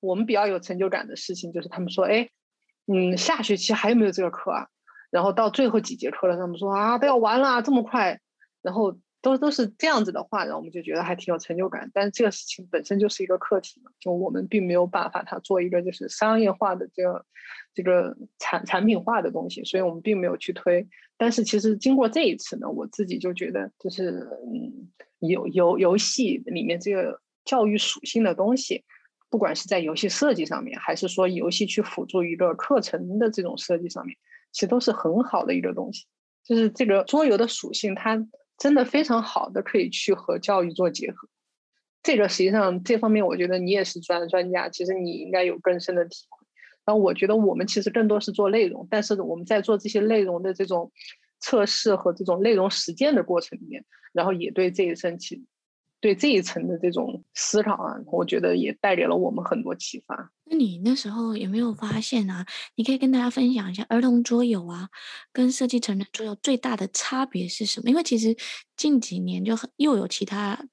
[0.00, 2.28] 我们比较有成就感的事情就是他们说：“哎，
[2.86, 4.66] 嗯，下学期还有没有这个课啊？”
[5.10, 8.20] 然后到最后几节课了，他们说：“啊，都要完了，这么快。”
[8.62, 11.90] 然后都都是这样子的话，然后我们就觉得还挺有成就感。
[11.92, 17.24] 但是这个事情本身就是一个课题嘛，就我们并没有办法它做一个就是商业化的这个
[17.74, 20.88] 这个产产品化的东西，所以我们并没有去推。
[21.16, 24.90] 但是其实经过这一次呢，我自己就觉得就是嗯，
[25.20, 28.84] 游游游戏里面这个教育属性的东西，
[29.30, 34.16] 不管是在游戏设计上面，还是说游戏去辅助一个课程的这种设计上面，
[34.50, 36.06] 其实都是很好的一个东西。
[36.44, 38.26] 就是这个桌游的属性，它。
[38.62, 41.28] 真的非常好的，可以去和教育做结合。
[42.00, 46.46] 这个实际上这方面，我觉得你也是专专家，其实你应该有更深的体会。
[46.84, 50.92] 然后我觉得我们其实更多是做内容，但是我们在做这些内容的这种
[51.40, 55.44] 测试和这种内容实践的过程里面，然后也对这一生起。
[56.02, 60.32] 对这一层的这种思考啊，我觉得也带给了我们很多启发。
[60.44, 62.44] 那你那时候有没有发现啊？
[62.74, 64.88] 你可以跟大家分享一下儿童桌游啊，
[65.32, 67.88] 跟设计成人桌游最大的差别是什么？
[67.88, 68.36] 因为其实
[68.76, 70.66] 近几年就很又有其他。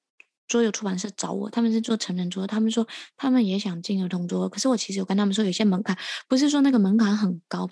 [0.50, 2.86] 桌游出版社找我，他们是做成人桌，他们说
[3.16, 5.96] 他们也想进儿童桌，可是我其实有跟他们说有些门槛，
[6.28, 7.70] 不是说那个门槛很高，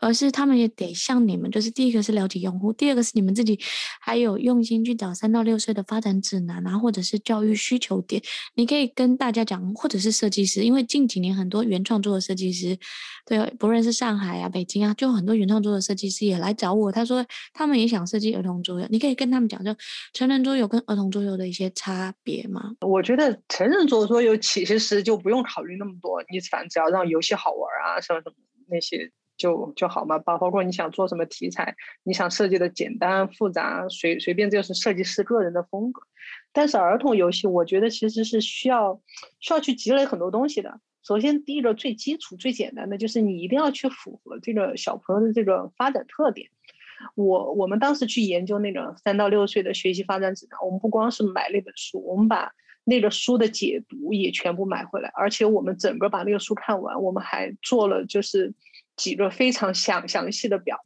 [0.00, 3.58] 而是他们也得像你们，就是第一个是了解用户，第二个是你们自己
[4.00, 8.22] 还有用心去找三到六岁的发展指南啊，或者是教育需求点，
[8.54, 12.78] 你可以跟大家讲，或者是设计师，因为近几年很多原创桌的设计师，
[13.26, 19.74] 对，不论是上海啊、北京啊，就很多原创桌的设计师也来找我，他说他们也想设计儿童桌游，你可以跟他们讲，就
[20.12, 22.14] 成人桌游跟儿童桌游的一些差。
[22.22, 22.74] 别吗？
[22.80, 28.36] 我觉得成人桌桌游其实就不用考虑那么多，你反正只要让游戏好玩啊，什么什么
[28.68, 30.18] 那些就就好嘛。
[30.18, 36.02] 包包括你想做什么题材，你想设计的简单复杂，随随便就是设计师个人的风格。
[36.52, 39.00] 但是儿童游戏，我觉得其实是需要
[39.40, 40.80] 需要去积累很多东西的。
[41.02, 46.50] 首先，第一个最基础最简单的就是你一定要去符合这个小朋友的这个发展特点。
[47.14, 52.52] 我我们当时去研究那个三到六岁的学习发展指南，我们不光是买那本书，我们把
[52.84, 58.54] 那个书的解读也全部买回来，而且我们整个把那个书看完，我们还做了就是
[58.96, 60.78] 几个非常详详细的表。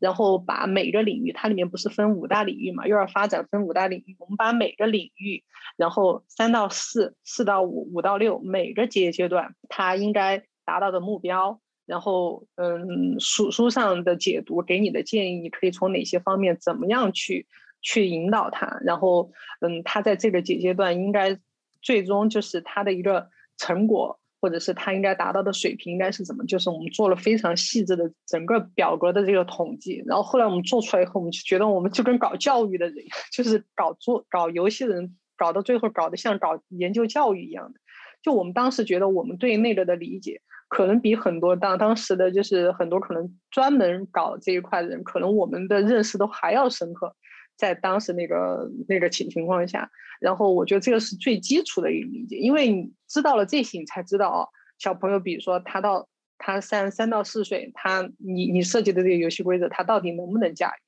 [0.00, 2.86] 然后把每个领域，它里面不是分五大领域嘛？
[2.86, 5.44] 幼儿发展分五大领域，我们把每个领域，
[5.76, 11.60] 然后三到四、四到五、五到六，每个阶阶段它应该达到的目标，
[11.90, 17.46] 然后嗯，书书上的解读给你的建议，你可以从哪些方面怎么样去
[17.82, 21.38] 去引导他，然后嗯，他在这个阶阶段应该
[21.82, 23.28] 最终就是他的一个
[23.58, 24.18] 成果。
[24.42, 26.42] 或者是他应该达到的水平应该是怎么？
[26.46, 33.04] 就是我们做了非常细致的整个表格的这个统计，然后后来我们做出来以后，我们就觉得我们就跟搞教育的人，
[33.36, 37.78] 就是搞做搞游戏的人，搞到最后搞得像搞研究教育一样的。
[38.22, 40.40] 就我们当时觉得我们对那个的理解，
[40.70, 47.14] 可能比很多当当时的就是很多可能专门搞这一块的人，可能我们的认识都还要深刻。
[47.56, 49.90] 在当时那个那个情情况下，
[50.20, 54.48] 然后我觉得这个是最基础的一个理解，因为你知道了这些，你才知道哦，
[54.78, 56.08] 小朋友，比如说他到
[56.38, 60.80] 他三三到四岁，他你你设计的这个游戏规则，他到底能不能驾驭？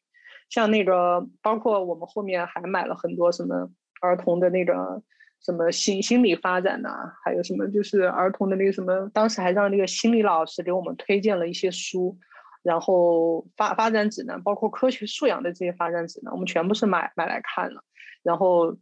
[0.48, 3.68] 像那个，包括我们后面还买了很多什么
[4.00, 5.02] 儿童的那个
[5.44, 12.18] 什么心心理发展呐、还有什么就是儿童的那个什么，当时还让那个心理老师给我们推荐了一些书。
[12.64, 17.82] 然后发发展指南，包括科学素养的这些发展指南，我们全部是买买来看了。
[18.22, 18.76] 然后，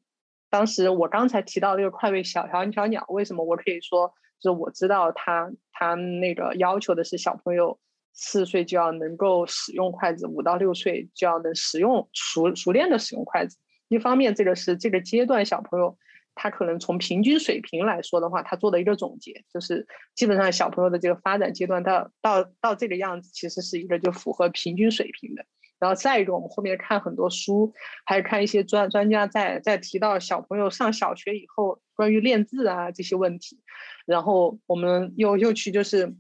[0.51, 7.81] 当时我刚才提到这个快喂小小小鸟，为什么我可以说，就是我知道他他那个要求的是小朋友
[8.13, 13.57] 四岁就要能够使用筷子，五到六岁就要能使用熟熟练的使用筷子。
[13.89, 15.97] 一方面，这个是这个阶段小朋友。
[16.43, 25.45] 他可能从平均水平来说的话，他做的一个总结就是，基本上小朋友的这个发展阶段到到到这个样子，其实是一个就符合平均水平的。
[25.78, 27.74] 然后再一个，我们后面看很多书，
[28.07, 33.61] 还有看一些专专家在在提到小朋友上小学以后关于练字啊这些问题，
[34.07, 36.14] 然后我们又又去就是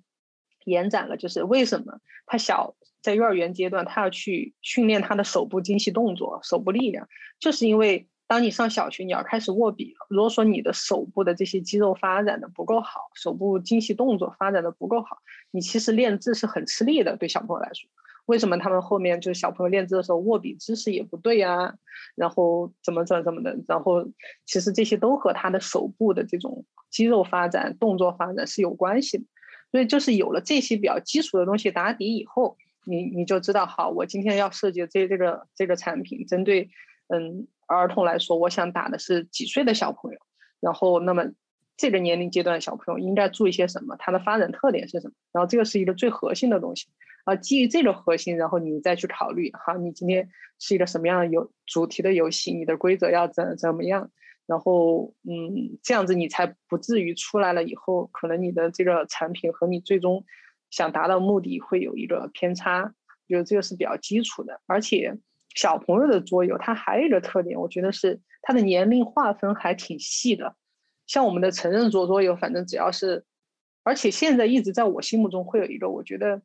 [0.66, 7.08] 延展了，就是为什么他小在幼儿园阶段他要去训练他的手部精细动作、手部力量，
[7.38, 8.06] 就是因为。
[8.30, 10.06] 当你上小学，你要开始握笔了。
[10.08, 15.18] 如果说你的手部的这些肌肉发展的不够好，手部精细动作发展的不够好，
[15.50, 17.16] 你其实练字是很吃力的。
[17.16, 17.90] 对小朋友来说，
[18.26, 21.74] 为什么他们后面就是小朋友练字的时候握笔姿势也不对啊？
[22.14, 23.58] 然后怎么怎么怎么的？
[23.66, 24.06] 然后
[24.46, 29.24] 其实这些都和他的手部的这种肌肉发展、动作发展是有关系的。
[29.72, 36.70] 所以就是有了这些比较基础的东西打底以后，你你就知道，好，我今天要设计这这个这个产品，针对
[37.08, 37.48] 嗯。
[37.76, 40.18] 儿童来说，我想打的是几岁的小朋友，
[40.58, 41.24] 然后那么
[41.76, 43.96] 这个年龄阶段的小朋友应该注意些什么？
[43.96, 45.14] 他的发展特点是什么？
[45.32, 46.88] 然后这个是一个最核心的东西
[47.24, 47.36] 啊。
[47.36, 52.52] 基于这个核心，然后你再去考虑哈，你今天是一个什么样的游主题的游戏？
[52.52, 54.10] 你的规则要怎怎么样？
[54.46, 60.24] 然后嗯，这样子你才不至于出来了以后，可能你的这个产品和你最终
[60.70, 62.92] 想达到目的会有一个偏差。
[63.28, 65.16] 觉得这个是比较基础的，而且。
[65.54, 70.54] 小朋友的桌游，它还有一个特点，我觉得是它的年龄划分还挺细的。
[71.06, 73.24] 像我们的成人桌桌游，反正只要是，
[73.82, 76.40] 而且现在一直在我心目中会有一个，我觉得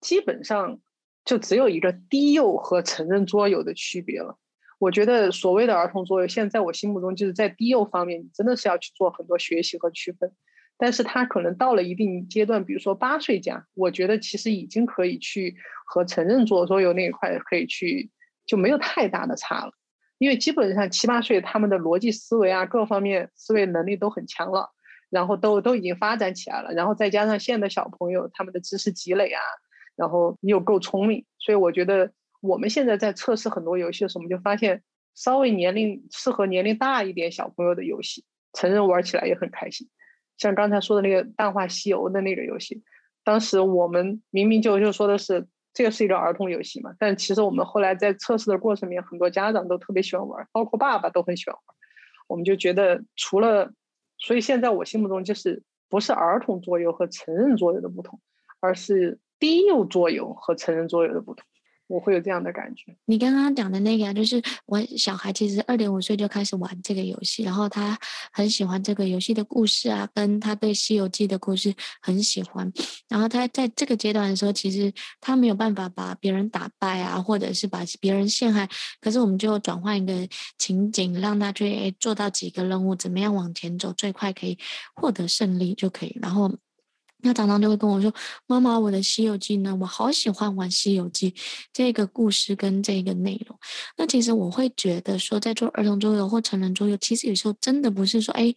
[0.00, 0.80] 基本上
[1.24, 4.36] 就只有一个低幼和成人桌游的区别了。
[4.80, 10.32] 我觉得所谓的儿童桌游，现在在我心目中就是在低幼方面，你真的是要去做很多学习和区分。
[10.76, 15.56] 但是他可能到了一定阶段，比如说八岁加，我觉得其实已经可以去
[15.86, 18.10] 和成人桌桌游那一块可以去。
[18.48, 19.72] 就没有太大的差了，
[20.16, 24.70] 因为基本上七八岁他们的逻辑思维啊，各方面思维能力都很强了，
[25.10, 29.42] 然后都都已经发展起来了，然后再加上现在小朋友他们的知识积累啊，
[29.96, 34.82] 然后又够聪明，所以我觉得我们现在在测试很多游戏的时候，我们就发现
[35.14, 38.24] 稍微年龄适合年龄大一点小朋友的游戏，
[38.54, 39.86] 成人玩起来也很开心。
[40.38, 42.82] 像刚才说的那个《大话西游》的那个游戏，
[43.24, 45.46] 当时我们明明就就说的是。
[45.78, 51.62] 这个是一个儿童游戏嘛，但其实我们后来在测试的过程里面，很多家长都特别喜欢玩，包括爸爸都很喜欢玩。
[52.26, 53.70] 我们就觉得，除了，
[54.18, 58.18] 所以现在我心目中就是不是儿童桌游和成人桌游的不同，
[58.58, 61.46] 而是低幼桌游和成人桌游的不同。
[61.88, 62.94] 我会有这样的感觉。
[63.06, 67.98] 你刚刚讲的那个啊，就是我小孩其实二点五岁就开始玩这个游戏，然后他
[68.30, 72.70] 很喜欢这个游戏的故事啊，跟他对《西游记》的故事很喜欢。
[73.08, 78.68] 然后他在这个阶段的时候，其实他没有办法把别人打败啊，或者是把别人陷害。
[79.00, 80.28] 可是我们就转换一个
[80.58, 84.58] 情景，让他去做到几个任务，怎么样往前走最快可以
[84.94, 86.16] 获得胜利就可以。
[86.20, 86.54] 然后。
[87.20, 88.14] 那常常就会跟我说
[88.46, 89.76] ：“妈妈，我的《西游记》呢？
[89.80, 91.30] 我好喜欢玩《西游记》
[91.72, 93.58] 这个故事跟这个内容。”
[93.98, 98.54] 那其实我会觉得说，在做儿童桌游或成人桌游，其实有时候真的不是说，哎，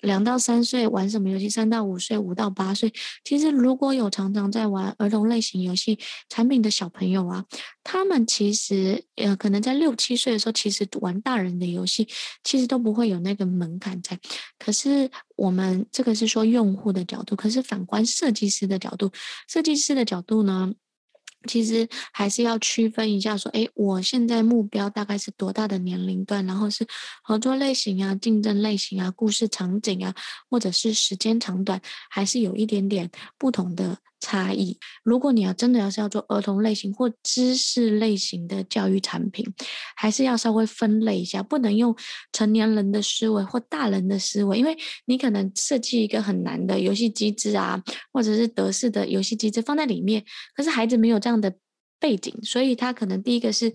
[0.00, 2.92] 两到三岁玩什么游戏，三到五岁、五到八岁，
[3.22, 5.98] 其实如果有常常在玩儿童类型游戏
[6.28, 7.44] 产品的小朋友啊，
[7.82, 12.06] 他们其实呃，可能在六七岁的时候，其实玩大人的游戏，
[12.44, 14.18] 其实都不会有那个门槛在。
[14.58, 18.04] 可是我们这个是说用户的角度，可是反观。
[18.04, 19.10] 设计师的角度，
[19.46, 20.72] 设计师的角度呢，
[21.48, 26.86] 其实还是要区分一下，说，哎，我现在目标大概是多大的年龄段，然后是
[27.22, 30.14] 合作类型啊、竞争类型啊、故事场景啊，
[30.50, 33.98] 或者是时间长短，还是有一点点不同的。
[34.20, 34.78] 差异。
[35.02, 39.44] 如果你要真的要是要做儿童类型或知识类型的教育产品，
[39.96, 41.94] 还是要稍微分类一下，不能用
[42.32, 51.52] 成年人的思维或大人的思维，因为你可能设计一个很难的游戏机制啊，或者是德式的游戏机制放在里面，可是孩子没有这样的
[51.98, 53.72] 背景，所以他可能第一个是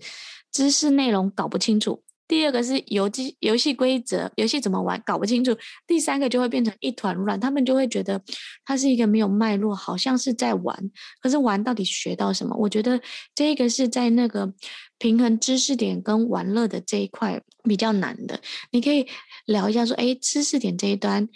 [0.52, 2.02] 知识内容搞不清楚。
[2.28, 5.56] 第二个是游戏游戏规则，游戏怎么玩搞不清楚。
[5.86, 8.20] 第三个就会变成一团乱，他们就会觉得
[8.64, 12.56] 它是一个没有脉络，好像是在玩，可是玩到底学到什么？
[12.56, 13.00] 我觉得
[13.34, 14.52] 这个是在那个
[14.98, 18.40] 平衡知识点跟玩乐的这一块比较难的。
[18.70, 19.06] 你可以
[19.46, 21.28] 聊一下说，哎，知识点这一端。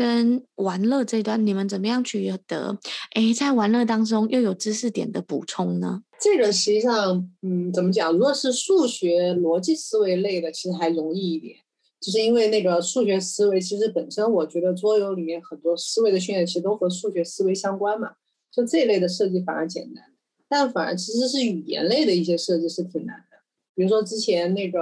[0.00, 2.78] 跟玩乐这一段，你们怎么样取得？
[3.14, 6.02] 诶，在玩乐当中又有知识点的补充呢？
[6.18, 8.10] 这个实际上，嗯，怎么讲？
[8.10, 11.54] 如果是数学逻辑思维类的，其实还容易一点，
[12.00, 18.12] 就是因为那个数学思维，其实本身我觉得桌游里面很多思维的训练，其实都和数学思维相关嘛。
[18.50, 20.02] 就这一类的设计反而简单，
[20.48, 23.36] 但反而其实是语言类的一些设计是挺难的。
[23.74, 24.80] 比如说之前那个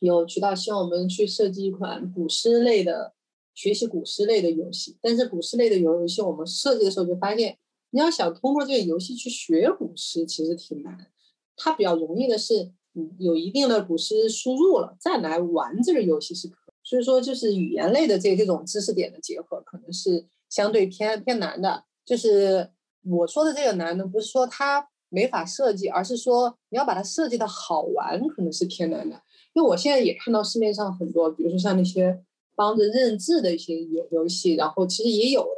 [0.00, 3.12] 有渠道希望我们去设计一款古诗类的。
[3.56, 7.56] 学习古诗类的游戏，但是古诗类的游游戏，我们设计的时候就发现，
[7.90, 10.94] 你要想通过这个游戏去学古诗，其实挺难。
[11.56, 16.56] 它比较容易的是，嗯，有一定的古诗输入了，再来玩这个游戏是可。
[16.84, 21.84] 所以说，就是语言类的这这种知识点的结合，可能是相对偏偏难的。
[22.04, 22.70] 就是
[23.04, 29.16] 我说的这个难呢，不是说它没法设计，而是说你要把它设计的好玩，可能是偏难的。
[29.54, 32.22] 因为我现在也看到市面上很多，比如说像那些。
[32.56, 35.48] 帮着认字的一些游游戏，然后其实也有的，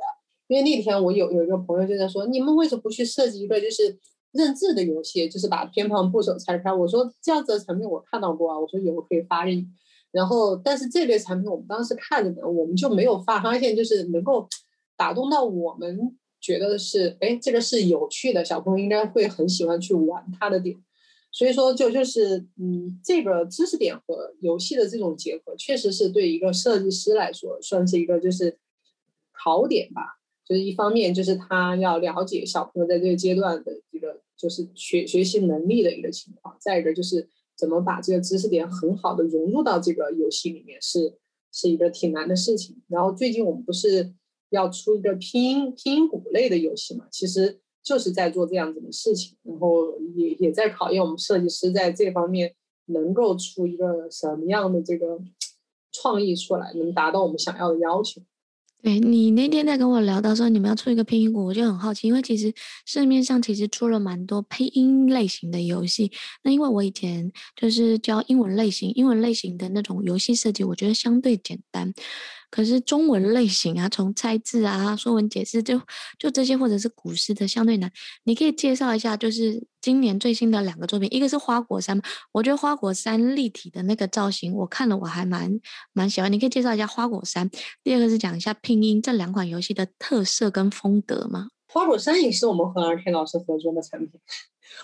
[0.48, 3.96] 因为那天我有有一个朋友就在说，你们为什么不去设计一个就是
[4.32, 6.70] 认字的游戏，就是把偏旁部首拆开？
[6.72, 9.66] 我说这样子的产品我看到过啊，我说有可以发给你。
[10.10, 14.48] 然后但是这类产品我们当时看着呢，我们就没有发发现就是能够
[14.96, 20.76] 打动到我们觉得是，哎，这个是有趣的，小朋友应该会很喜欢去玩它的点。
[21.30, 28.58] 所以说，就就是，嗯，这个知识点和游戏的这种结合，确实是对一个设计师来说，算是一个就是
[29.32, 30.18] 考点吧。
[30.44, 41.18] 就是一方面，就是他要了解小朋友在这个阶段的一个就是学学习能力的一个情况；再一个就是怎么把这个知识点很好的融入到这个游戏里面，是
[41.52, 42.82] 是一个挺难的事情。
[42.88, 44.14] 然后最近我们不是
[44.48, 47.06] 要出一个拼音拼音鼓类的游戏嘛？
[47.12, 47.60] 其实。
[47.88, 52.54] 就是在做这样子的事情，然后也也在考验我们设计师在这方面
[52.86, 55.18] 能够出一个什么样的这个
[55.90, 58.20] 创意出来，能达到我们想要的要求。
[58.80, 62.52] 对，你那天在跟我聊到说你们要出一个拼音鼓，我就很好奇，因为其实
[62.86, 66.12] 市面上其实出了蛮多拼音类型的游戏。
[66.44, 71.92] 那因为我以前就是教英文类型，英文类型的那种游戏设计，我觉得相对简单。
[72.50, 75.80] 可是中文类型啊，从猜字啊、说文解字，就
[76.18, 77.90] 就这些，或者是古诗的相对难。
[78.24, 82.00] 你可以介绍一下，就是今年最新的两个作品，一个是花果山，
[82.32, 85.60] 我觉得花果山立体的那个造型，我看了我还蛮
[85.92, 86.32] 蛮喜欢。
[86.32, 87.50] 你可以介绍一下花果山。
[87.84, 91.48] 第二个是讲一下拼音这两款游戏的特色跟风格吗？
[91.70, 94.18] 花果山也是我们和 RK 老师合作的产品。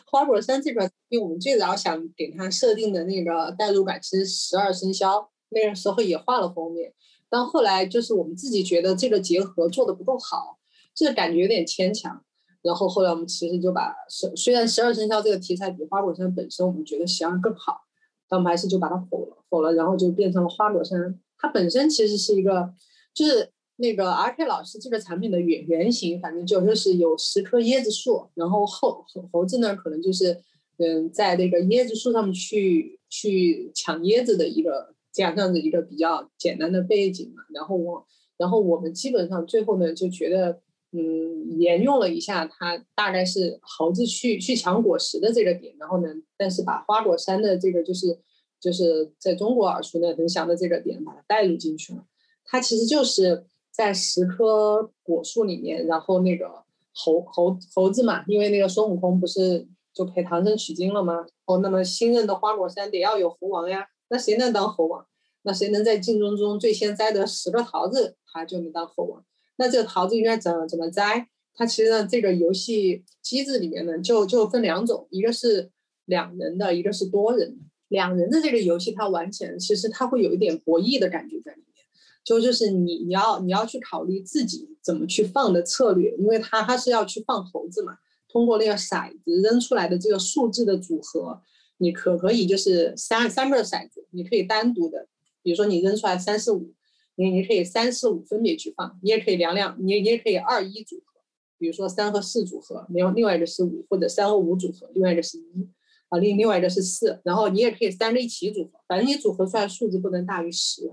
[0.07, 6.93] 花果山这个，因为我们最早想给它设定的那个代入感是十二生肖，那个时候也画了封面。
[7.35, 10.57] 但后来就是我们自己觉得这个结合做的不够好，
[10.95, 12.23] 这个感觉有点牵强。
[12.63, 17.81] 然后后来我们其实就把十虽然十二生肖这个题材比花果山本身我们觉得想象更好，
[18.29, 21.19] 但我们还是就把它否了否了，然后就变成了花果山。
[21.37, 22.73] 它本身其实是一个，
[23.13, 30.41] 就是那个 RK 老师这个产品的原原型，反正就就是有十棵椰子树，然后猴猴子呢可能就是
[30.79, 34.94] 嗯在那个椰子树上面去去抢椰子的一个。
[35.15, 38.05] 这样这样的一个比较简单的背景嘛，然后我，
[38.37, 40.61] 然后我们基本上最后呢就觉得，
[40.91, 48.19] 嗯，沿用了一下它大概是猴子去去抢果实的这个点，然后呢，但是把花果山的这个就是
[48.61, 52.05] 就是在中国耳熟能详的这个点把它带入进去了。
[52.45, 56.47] 它其实就是在十棵果树里面，然后那个
[56.93, 61.25] 猴猴猴子嘛，因为那个孙悟空不是就陪唐僧取经了吗？
[61.47, 65.07] 哦，那么新任的花果山得要有猴王呀，那谁能当猴王？
[65.43, 69.25] 那谁能在竞争中最先摘得十个桃子，他就能当猴王。
[69.57, 71.29] 那这个桃子应该怎么怎么摘？
[71.55, 75.71] 它其实呢，这个游戏机制里面呢，就就分两种，一个是
[76.07, 77.63] 两人的，一个是多人的。
[77.89, 81.85] 两人的这个游戏，它玩起来其实它会有一点博弈的感觉在里面。
[82.25, 87.99] 就就是你你要你要去考虑自己怎么去放的策略，因为它它是要去放猴子嘛，
[88.29, 91.41] 通过那个骰子扔出来的这个数字的组合，
[91.85, 95.07] 你可可以就是三三个骰子，你可以单独的。
[95.43, 96.73] 比如说你扔出来三四五，
[97.17, 101.21] 你你可以三四五分别去放，你也可以两两，你你也可以二一组合，
[101.59, 105.69] 比如说三和四组合，另外另外一个是五，或者三和五组合，另外一个是一，
[106.09, 110.91] 啊另另外一个是四，然后你也可以三个一起组合，反正你组合出来数字不能大于十，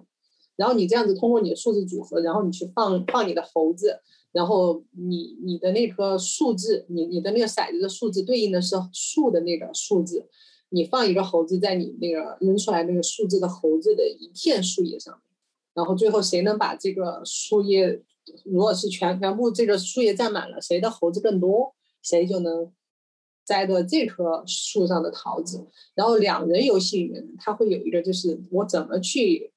[0.57, 4.01] 然后你这样子通过你的数字组合，然后你去放放你的猴子，
[4.33, 10.27] 然后你你的那颗数字，你你的那个骰子的数字对应的是树的那个数字。
[10.73, 15.21] 你放一个猴子在你那个扔出来那个数字的猴子的一片树叶上面，
[15.73, 18.01] 然后最后谁能把这个树叶，
[18.45, 22.71] 如果是全全部这个树叶占满了，谁的猴子更多，谁就能
[23.45, 25.67] 摘得这棵树上的桃子。
[25.93, 29.51] 然后两人游戏里面，它会有一个就是我怎么去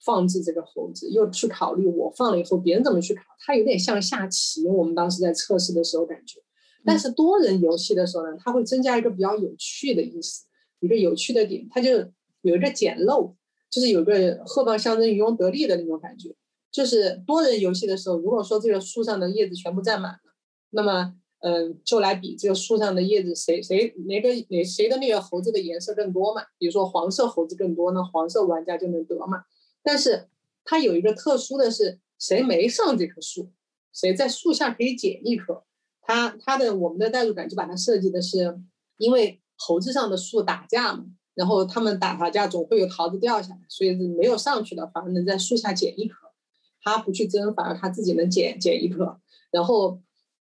[0.00, 4.66] 放置这个猴子，又去考虑我放了以后别人怎么去考，它有点像下棋。
[4.66, 6.40] 我们当时在测试的时候感觉，
[6.86, 10.46] 但是多人游戏的时候呢，它会增加一个比较有趣的意思。
[10.84, 11.90] 一个有趣的点，它就
[12.42, 13.34] 有一个捡漏，
[13.70, 16.34] 就是有个鹤蚌相争，渔翁得利的那种感觉。
[16.70, 20.18] 就是多人游戏的时候，如果说这个树上的叶子全部占满了，
[20.70, 26.42] 那么，嗯，就来比这个树上的叶子谁谁哪个哪谁的那个猴子的颜色更多嘛？
[26.58, 29.44] 比如说黄色猴子更多，那黄色玩家就能得嘛。
[29.82, 30.28] 但是
[30.64, 33.50] 它有一个特殊的是，谁没上这棵树，
[33.92, 35.64] 谁在树下可以捡一棵。
[36.02, 38.58] 它它的我们的代入感就把它设计的是，
[38.98, 39.40] 因为。
[39.56, 46.28] 猴子上的树打架嘛，然后他们打打架总会有桃子掉下来，所以是没有上去的反而能在树下捡一颗，
[46.82, 49.18] 他不去争，反而他自己能捡捡一颗。
[49.50, 50.00] 然后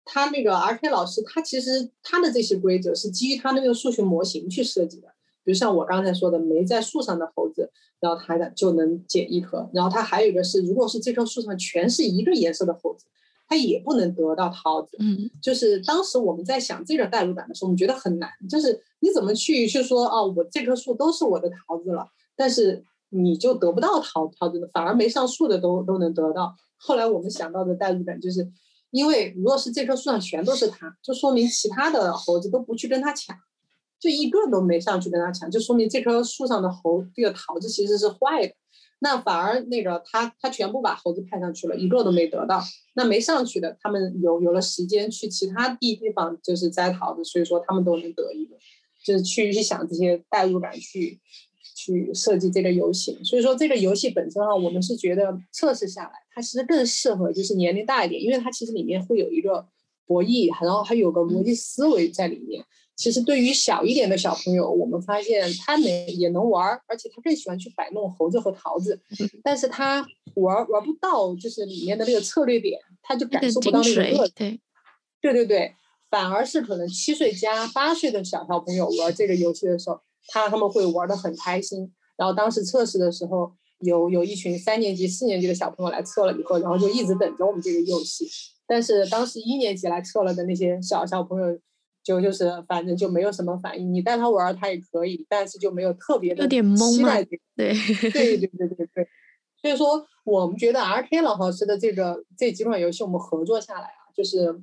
[0.06, 5.08] 他那个 RK 老师，他其实他的这些规则是基于他那个数学模型去设计的，
[5.44, 9.70] 比如像我刚才说的，没在树上的猴子，然后他的就能捡一颗。
[9.74, 13.06] 然后他还有一个是，如果是这棵树上全是一个颜色的猴子。
[13.50, 26.56] 他也不能得到桃子，嗯，就是当时我们在想这个代入感的时候，我们觉得很难，就是你怎么去去说哦，我这棵树都是我的桃子了，但是你就得不到桃桃子的，反而没上树的都都能得到。
[26.78, 28.48] 后来我们想到的代入感就是，
[28.92, 33.36] 因为如果是这棵树上全都是它，就说明其他的猴子都不去跟它抢，
[34.00, 38.54] 就一个都没上去跟他抢，就说明这棵树上的猴这个桃子其实是坏的。
[39.02, 42.62] 那反而那个他他全部把猴子派上去了，一个都没得到。
[42.96, 48.58] 那没上去的，他们有有了时间去其他地地方就是摘桃子，所以说他们都能得一个，
[49.06, 51.18] 就是去去想这些代入感去
[51.76, 53.18] 去设计这个游戏。
[53.24, 59.66] 所以说这个游戏本身啊，我们是觉得测试下来，它其实更适合就是年龄大一点，因为它其实里面会有一个
[60.06, 62.66] 博弈，然后还有个逻辑思维在里面。
[63.00, 69.00] 其实对于小一点的小朋友，我们发现他能也能玩儿，而且他更喜欢去摆弄猴子和桃子，
[69.42, 74.34] 但是他玩玩不到就是里面的那个策略点，他就感受不到那个乐趣。
[74.36, 74.60] 对，
[75.22, 75.74] 对对对，
[76.10, 81.90] 反而是可能七岁加八岁的小小朋友玩这个游戏的时候，他他们会玩的很开心。
[82.18, 88.28] 然后当时测试的时候，有有一群三年级、四年级的小朋友来测了以后，然后就一直等着我们这个游戏。
[88.68, 91.58] 但是当时一年级来测了的那些小小朋友。
[92.10, 97.24] 就就是反正就没有什么反应，你带他玩他也可以，但是就没有特别的期待。
[97.24, 97.72] 对对
[98.10, 99.08] 对对对对，
[99.62, 104.60] 所以说我们觉得 RK 老师的这个这几款游戏我们合作下来啊，就是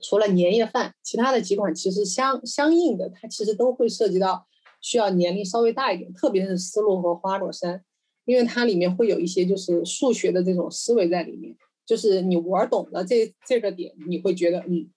[0.00, 4.46] 除了年夜饭，其他的几款其实相相应的，它其实都会涉及到
[4.80, 7.82] 需要年龄稍微大一点，特别是思路和花果山，
[8.24, 14.88] 因为它里面会有一些就是数学的这种思维在里面，就是你玩懂了这这个点，你会觉得嗯。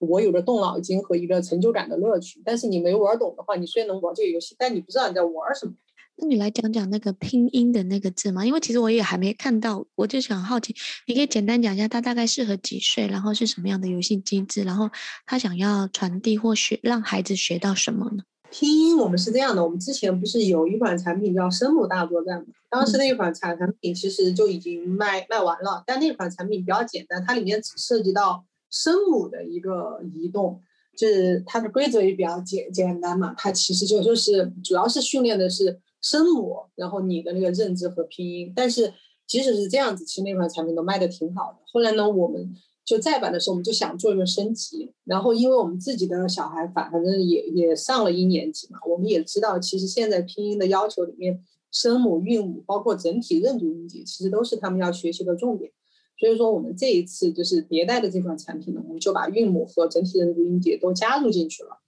[0.00, 5.72] 我有个动脑筋和一个成就感的乐趣，但是你没玩懂的话，你虽然能玩这个游戏，但你不知道你在玩什么。
[6.16, 8.44] 那你来讲讲那个拼音的那个字吗？
[8.44, 10.74] 因为其实我也还没看到，我就想好奇，
[11.06, 14.90] 你可以简单讲一下它大概适合几岁，然后是什么样的游戏机制，然后
[15.26, 18.24] 他想要传递或学让孩子学到什么呢？
[18.50, 22.46] 拼音我们是这样的，我们之前不是有一款产品叫声母大作战吗？
[22.68, 28.44] 当时那款产产品其实就已经卖卖完了，但那款产品比较简单，它里面只涉及到。
[28.70, 30.60] 声母的一个移动，
[30.96, 38.52] 就是它的规则也比较简简单嘛，它其实就就是主要是训练的是声母，然后你的那个认知和拼音。
[38.54, 38.92] 但是
[39.26, 41.58] 即使是这样子，其实那款产品都卖的挺好的。
[41.72, 42.52] 后来呢，我们
[42.84, 44.92] 就再版的时候，我们就想做一个升级。
[45.04, 55.70] 然后，因为我们自己的小孩反反正也也上了一年级嘛，我们也知道，其实现在拼音的要求里面，声母、韵母，包括整体认读音节，其实都是他们要学习的重点。
[56.20, 61.80] 所以说，我们这一次就是迭代的这款产品呢，我们就把韵母和整体认读音节都加入进去了。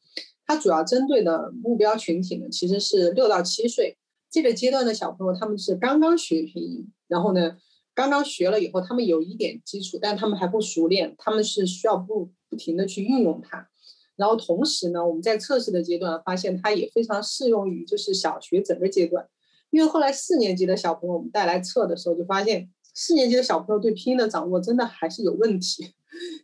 [0.46, 3.98] 它主要针对的目标群体呢，其实是六到七岁
[4.30, 7.58] 这个阶段的小朋友，他们是刚刚学拼音，然后呢，
[7.94, 13.68] 刚刚学了以后，他们有一点基础，但他们还不熟练，他们是需要不不停的去运用它。
[14.16, 19.28] 然后同时呢，我们在测试的阶段发现，它也非常适用于就是小学整个阶段，
[19.70, 25.93] 因为后来四年级的小朋友我们带来测的时候，就发现四年级的小朋友对拼音的掌握真的还是有问题，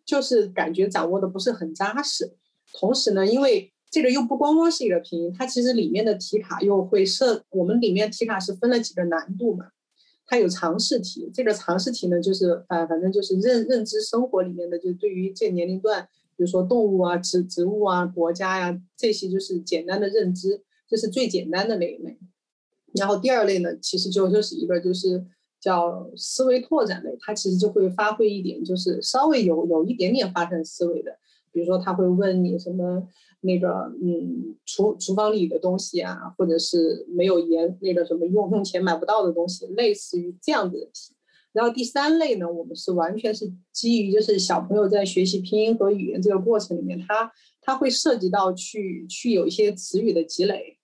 [0.04, 2.34] 就是感觉掌握的不是很扎实。
[2.72, 9.66] 同时呢，因为这个又不光光是一个拼音，它其实里面的题卡又会设，我们里面题卡是分了几个难度嘛，
[10.26, 22.18] 它有常识题，这个常识题呢就是反反正就是认认知生活里面的，就对于这年龄段，比如说动物啊、植植物啊、国家呀、这些就是简单的认知，这是最简单的那一类。
[22.92, 25.24] 然后第二类呢，其实就就是一个就是
[25.60, 31.18] 叫思维拓展类，它其实就会发挥一点，就是稍微有有一点点发展思维的，
[31.52, 33.08] 比如说他会问你什么。
[33.40, 33.68] 那个
[34.02, 41.14] 嗯，厨厨房里的东西啊，或者是没有盐，那个什么用用钱买不到的东西，类似于这样子的题。
[41.52, 47.30] 然后第三类呢，我们是完全是基于就是小朋友在学习拼音和语言这个过程里面，他
[47.60, 50.76] 他会涉及到去去有一些词语的积累。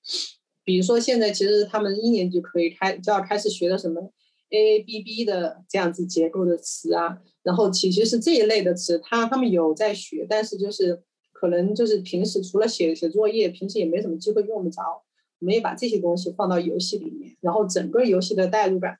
[0.62, 4.12] 比如说现在其实他们一年级可以开就要开始学的什么
[4.54, 11.02] A A B B 的这样子结构的词啊，然后其实是这一类的词，他他们有在学，但是就是。
[11.36, 14.80] 可能就是平时除了写写作业，平时也没什么机会用得着。
[15.40, 18.96] 我们也把这些东西放到游戏里面，然后整个游戏的代入感，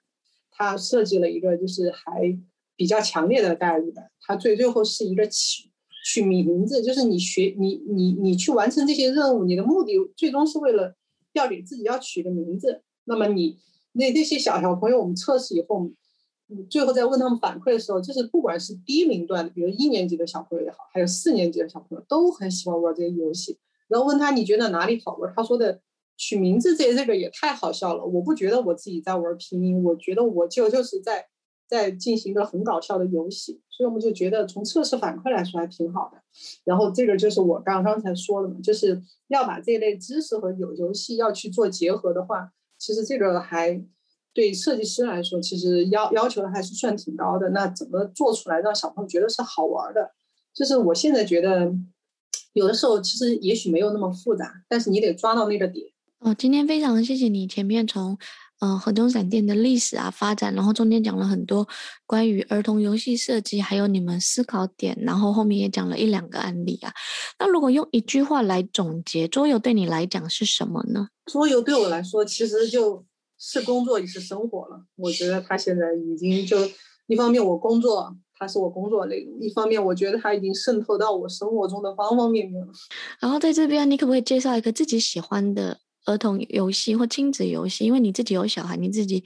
[0.51, 2.37] 它设计了一个就是还
[2.77, 4.11] 比较强烈的代入感。
[4.21, 5.71] 它最最后是一个取
[6.05, 10.95] 取名字，就是你学你你你去完成这些任务，你的目的最终是为了
[11.33, 12.83] 要给自己要取个名字。
[13.05, 13.57] 那么你
[13.95, 15.91] 那那些小小朋友，我们测试以后。
[16.69, 23.59] 最后在问他们反馈的时候，就是不管是低龄段的，比如一年级的小朋友也好，还有四年级的小朋友，都很喜欢玩这些游戏。
[23.89, 25.33] 然后问他你觉得哪里好玩？
[25.35, 25.81] 他说的
[26.19, 28.05] 取名字这这个也太好笑了。
[28.05, 31.25] 我不觉得我自己在玩拼音，我觉得我就就是在
[31.67, 33.63] 在进行一个很搞笑的游戏。
[33.71, 36.19] 所以我们就觉得从测试反馈来说还挺好的。
[36.63, 42.53] 然后这个就是我刚刚才说的嘛，就是要把这类知识和有游戏要去做结合的话，
[42.85, 43.83] 其实这个还。
[44.37, 47.51] 对设计师来说，其实要要求的还是算挺高的。
[47.51, 50.11] 那怎么做出来让小朋友觉得是好玩的？
[50.53, 51.73] 就是我现在觉得，
[52.53, 55.87] 有的时候其实也许没有那么复杂，但是你得抓到那个点。
[56.19, 58.19] 哦，今天非常谢谢你前面从
[58.61, 61.67] 嗯河东闪电的历史啊发展，然后中间讲了很多
[62.07, 66.93] 关于儿童游戏设计，还有你们思考点，然后后面也讲了一两个案例啊。
[67.39, 71.09] 那如果用一句话来总结，桌游对你来讲是什么呢？
[71.27, 73.05] 桌游对我来说，其实就。
[73.37, 76.57] 是工作也是生活了，我觉得它现在已经就
[77.09, 82.73] 一方面我工作，它是我工作内容；一方面我觉得它已经渗透到我生活中的方方面面了。
[83.21, 87.85] 然后在这边，你可不可以介绍一个自己喜欢的儿童游戏或亲子游戏？
[87.85, 89.25] 因为你自己有小孩，你自己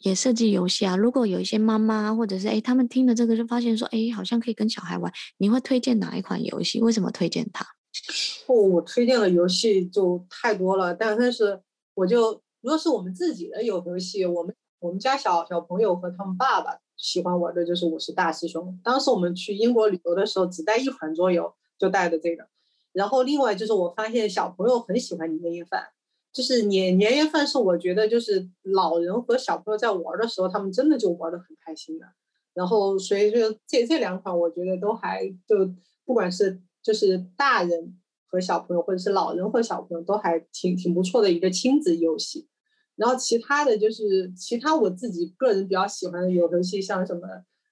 [0.00, 0.96] 也设计游戏啊。
[0.96, 6.80] 如果有一些妈妈或者是诶他们听了这个就发现说，诶好像可以跟小孩玩，你会推荐哪一款游戏？
[6.80, 7.64] 为什么推荐它？
[8.46, 11.60] 哦，我推荐的游戏就太多了，但是
[11.94, 12.42] 我就。
[12.62, 18.78] 如果是我们自己的有游戏，我们我们家小小朋友和他们爸爸喜欢玩的就是我是大师兄。
[18.84, 22.46] 当时我们去英国旅游的时候，只带一款桌游，就带的这个。
[22.92, 25.86] 然后另外就是我发现小朋友很喜欢年夜饭，
[26.32, 32.06] 就是年年夜饭是我觉得就是老人和小朋友在玩的时候，他们真的就玩的很开心的。
[32.54, 35.72] 然后所以就这这两款我觉得都还就
[36.04, 37.96] 不管是就是大人。
[38.32, 42.46] 和小朋友，或者是老人和小朋友都还挺挺不错的一个亲子游戏。
[42.94, 47.22] 然后其他的就是其他我自己个人比较喜欢的有游戏，像什么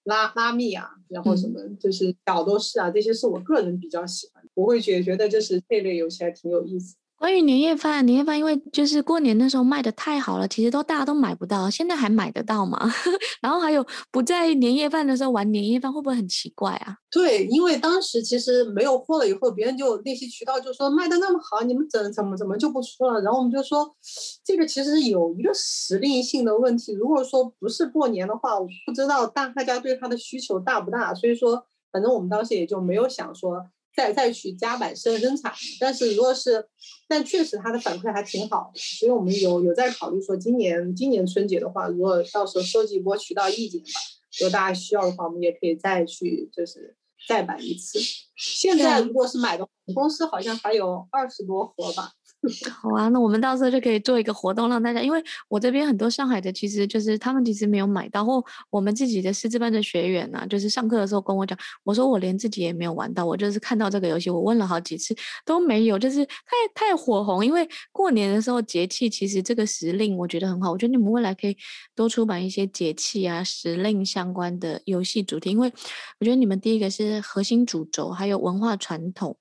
[0.03, 4.43] 拉拉密啊，然后什么就是角斗士啊，这些是我个人比较喜欢。
[4.55, 6.97] 我会觉觉得就是这类游戏还挺有意思。
[7.19, 12.79] 关于年夜饭，年夜饭因为就是过年那时候卖的太好了，其实都大家都买不到，现在还买得到吗？
[13.43, 16.97] 然后还有不在年夜饭的时候玩年夜饭，会不会很奇怪啊？
[17.11, 23.21] 对，因为当时其实没有货了以后，别人就那些渠道就说卖的那么好，你们怎怎么怎么就不出了？
[23.23, 23.97] 然后我们就说，
[24.45, 26.93] 这个其实有一个时令性的问题。
[26.93, 33.67] 如果说不是过年的话，我不知道大大家对它的需求大不大，所以说反正我们当时也就没有想说。
[33.99, 35.53] 再再去加版生生产。
[35.81, 36.65] 但是如果是，
[37.09, 44.01] 但确实它的反馈还挺好的，所以我们有有在考虑说，今年今年春节的话，如果到时候收集一波渠道意见吧，
[44.39, 46.97] 如果大家需要的话，我们也可以再去就是
[47.27, 47.99] 再版一次。
[48.37, 52.13] 现在如果是买的话，公司好像还有二十多盒吧。
[52.71, 65.13] 好啊，那我们到时候就可以做一个活动，让大家，因为我这边很多上海的，其实就是他们其实没有买到，或我们自己的师资班的学员呢、就是上课的时候跟我讲，我说我连自己也没有玩到，我就是看到这个游戏，我问了好几次
[65.45, 66.33] 都没有，就是太
[66.75, 71.57] 太火红，因为过年的时候节气，其实这个时令我觉得很好，我觉得你们未来可以
[71.97, 75.73] 多出版一些节气啊时令相关的游戏主题，因为
[76.21, 79.37] 我觉得你们第一个是核心主轴，还有文化传统。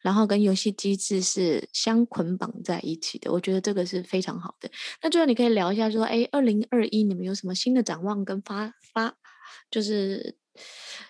[0.00, 4.70] 然后跟游戏机制是相捆绑在一起的，我觉得这个是非常好的。
[5.02, 9.16] 那最后你可以聊一下说，哎，二零二一你们有什么新的展望跟发发，
[9.70, 10.36] 就是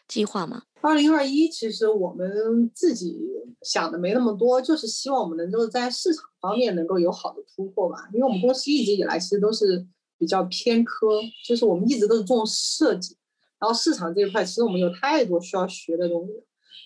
[0.07, 0.62] 计划吗？
[0.80, 3.18] 二零二一其实我们自己
[3.62, 8.09] 想的没那么多，就是希望我们能够在市场方面能够有好的突破吧。
[8.14, 9.84] 因为我们公司一直以来其实都是
[10.16, 13.16] 比较偏科，就是我们一直都是重设计，
[13.59, 16.32] 然后市场这一块其实我们有太多需要学的东西。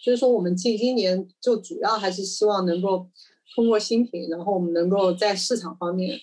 [0.02, 3.08] 所以说，我们近今年就主要还是希望能够
[3.54, 6.18] 通过新品，然后我们能够在市场方面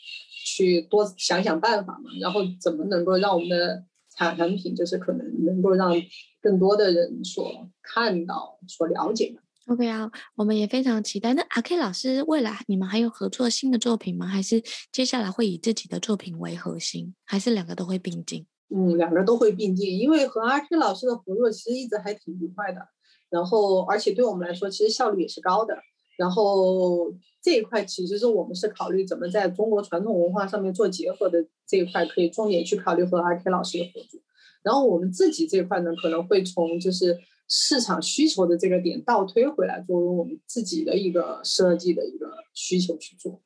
[0.45, 5.93] 去多想想办法嘛，然后怎么能够让我们的产产品就是可能能够让
[6.41, 9.41] 更多的人所看到、所了解的。
[9.71, 11.33] OK 啊，我们也非常期待。
[11.33, 14.25] 那阿 K 老师，未来你们还有合作新的作品吗？
[14.25, 14.61] 还是
[14.91, 18.45] 接下来会以自己的作品为核心，还是两个都会并进？
[18.75, 22.81] 嗯，两个都会并进，因为和阿 K 老师的合作其实一直还挺愉快的。
[23.29, 25.77] 然后，而且对我们来说，其实效率也是高的。
[26.17, 34.19] 然后这一块其实是我们是考虑怎么在中国传统文化上面做结合的这一块，可以重点去考虑和 RK 老师的合作。
[34.61, 37.17] 然后我们自己这块呢，可能会从就是
[37.47, 43.41] 市场需求的这个点倒推回来，作为我们自己的一个设计的一个需求去做。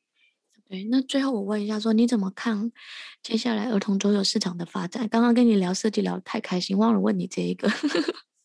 [0.67, 2.71] 对，那最后我问一下说，你怎么看
[3.21, 5.07] 接下来儿童桌游市场的发展？
[5.07, 7.69] 刚刚跟你聊设计聊得太开心，忘了问你这一个。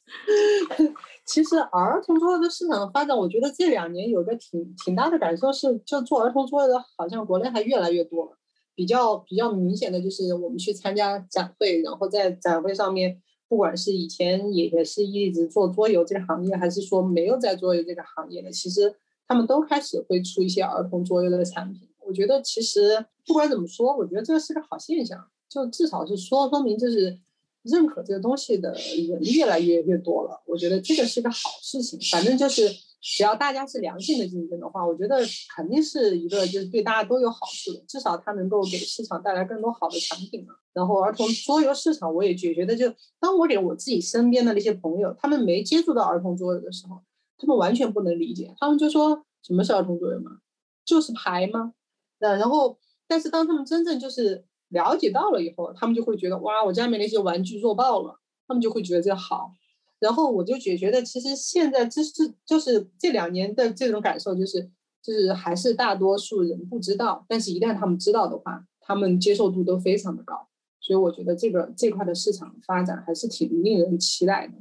[1.24, 8.32] 其实儿童桌游的市场的发展，我觉得这两年有个挺挺大的感受是，就做儿童桌游的，好像国内还越来越多了。
[8.74, 18.94] 比较比较明显的就是我们去参加展会，然后在展会上面，不管是以前也也是一直做桌游这个行业，还是说没有在桌游这个行业的，其实
[19.26, 21.88] 他们都开始会出一些儿童桌游的产品。
[22.06, 27.18] 我觉得其实不管怎么说，我觉得这是个好现象，就至少是说说明就是。
[27.62, 31.98] 认可这个东西的人越来越越多了，我觉得这个是个好事情。
[32.10, 32.68] 反正就是
[33.00, 35.18] 只要大家是良性的竞争的话，我觉得
[35.54, 37.80] 肯定是一个就是对大家都有好处的。
[37.86, 40.54] 至少它能够给市场带来更多好的产品嘛。
[40.72, 47.02] 然后儿童桌游市场，我也觉觉得就当我给我自己身边的那些朋友，他们没接触到儿童桌游的时候，
[47.36, 48.54] 他们完全不能理解。
[48.58, 50.38] 他们就说什么是儿童桌游嘛？
[50.84, 51.74] 就是牌吗？
[52.20, 54.44] 那然后，但是当他们真正就是。
[54.68, 59.52] 了解到了以后，他们就会觉得哇，我家里面那些玩具弱爆了，他们就会觉得这好。
[59.98, 64.62] 然后我就觉觉得，其实现在这是就是这两年的这种感受，就是
[65.02, 70.46] 就是还是大多数人不知道，但是一旦他们知道的话，他们接受度都非常的高。
[70.80, 74.54] 所以我觉得这个这块的市场发展还是挺令人期待的。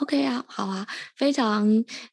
[0.00, 0.86] OK 啊，好啊，
[1.16, 1.66] 非常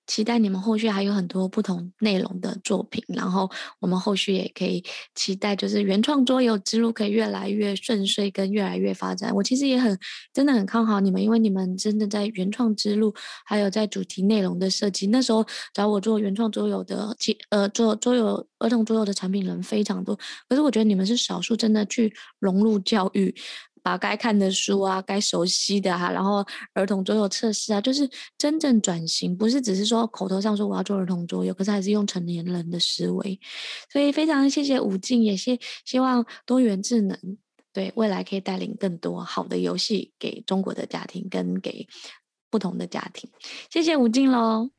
[0.07, 4.81] 期待你们后续还有很多不同内容的作品，然后我们后续也可以
[5.15, 9.35] 期待，就是原创桌游之路可以越来越顺遂，跟越来越发展。
[9.35, 9.99] 我其实也很
[10.33, 13.13] 真的很看好你们，因为你们真的在原创之路，
[13.45, 17.13] 还有在主题内容的设计，那时候找我做原创桌游的，
[17.49, 20.17] 呃，做桌游儿童桌游的产品人非常多，
[20.47, 23.35] 可是我觉得你们是少数真的去融入教育。
[23.83, 26.09] 把该看的书啊，该熟悉的哈。
[26.11, 26.43] 然后
[26.73, 33.39] 儿童桌游测试啊，就是真正转型，不是只是说口头上说我要做儿童桌游，可是还是用成年人的思维。
[33.91, 37.17] 所以非常谢谢武静，也希希望多元智能
[37.73, 41.87] 对未来可以带领更多好的游戏给中国的家庭跟给
[42.49, 43.29] 不同的家庭。
[43.69, 44.69] 谢谢武静喽。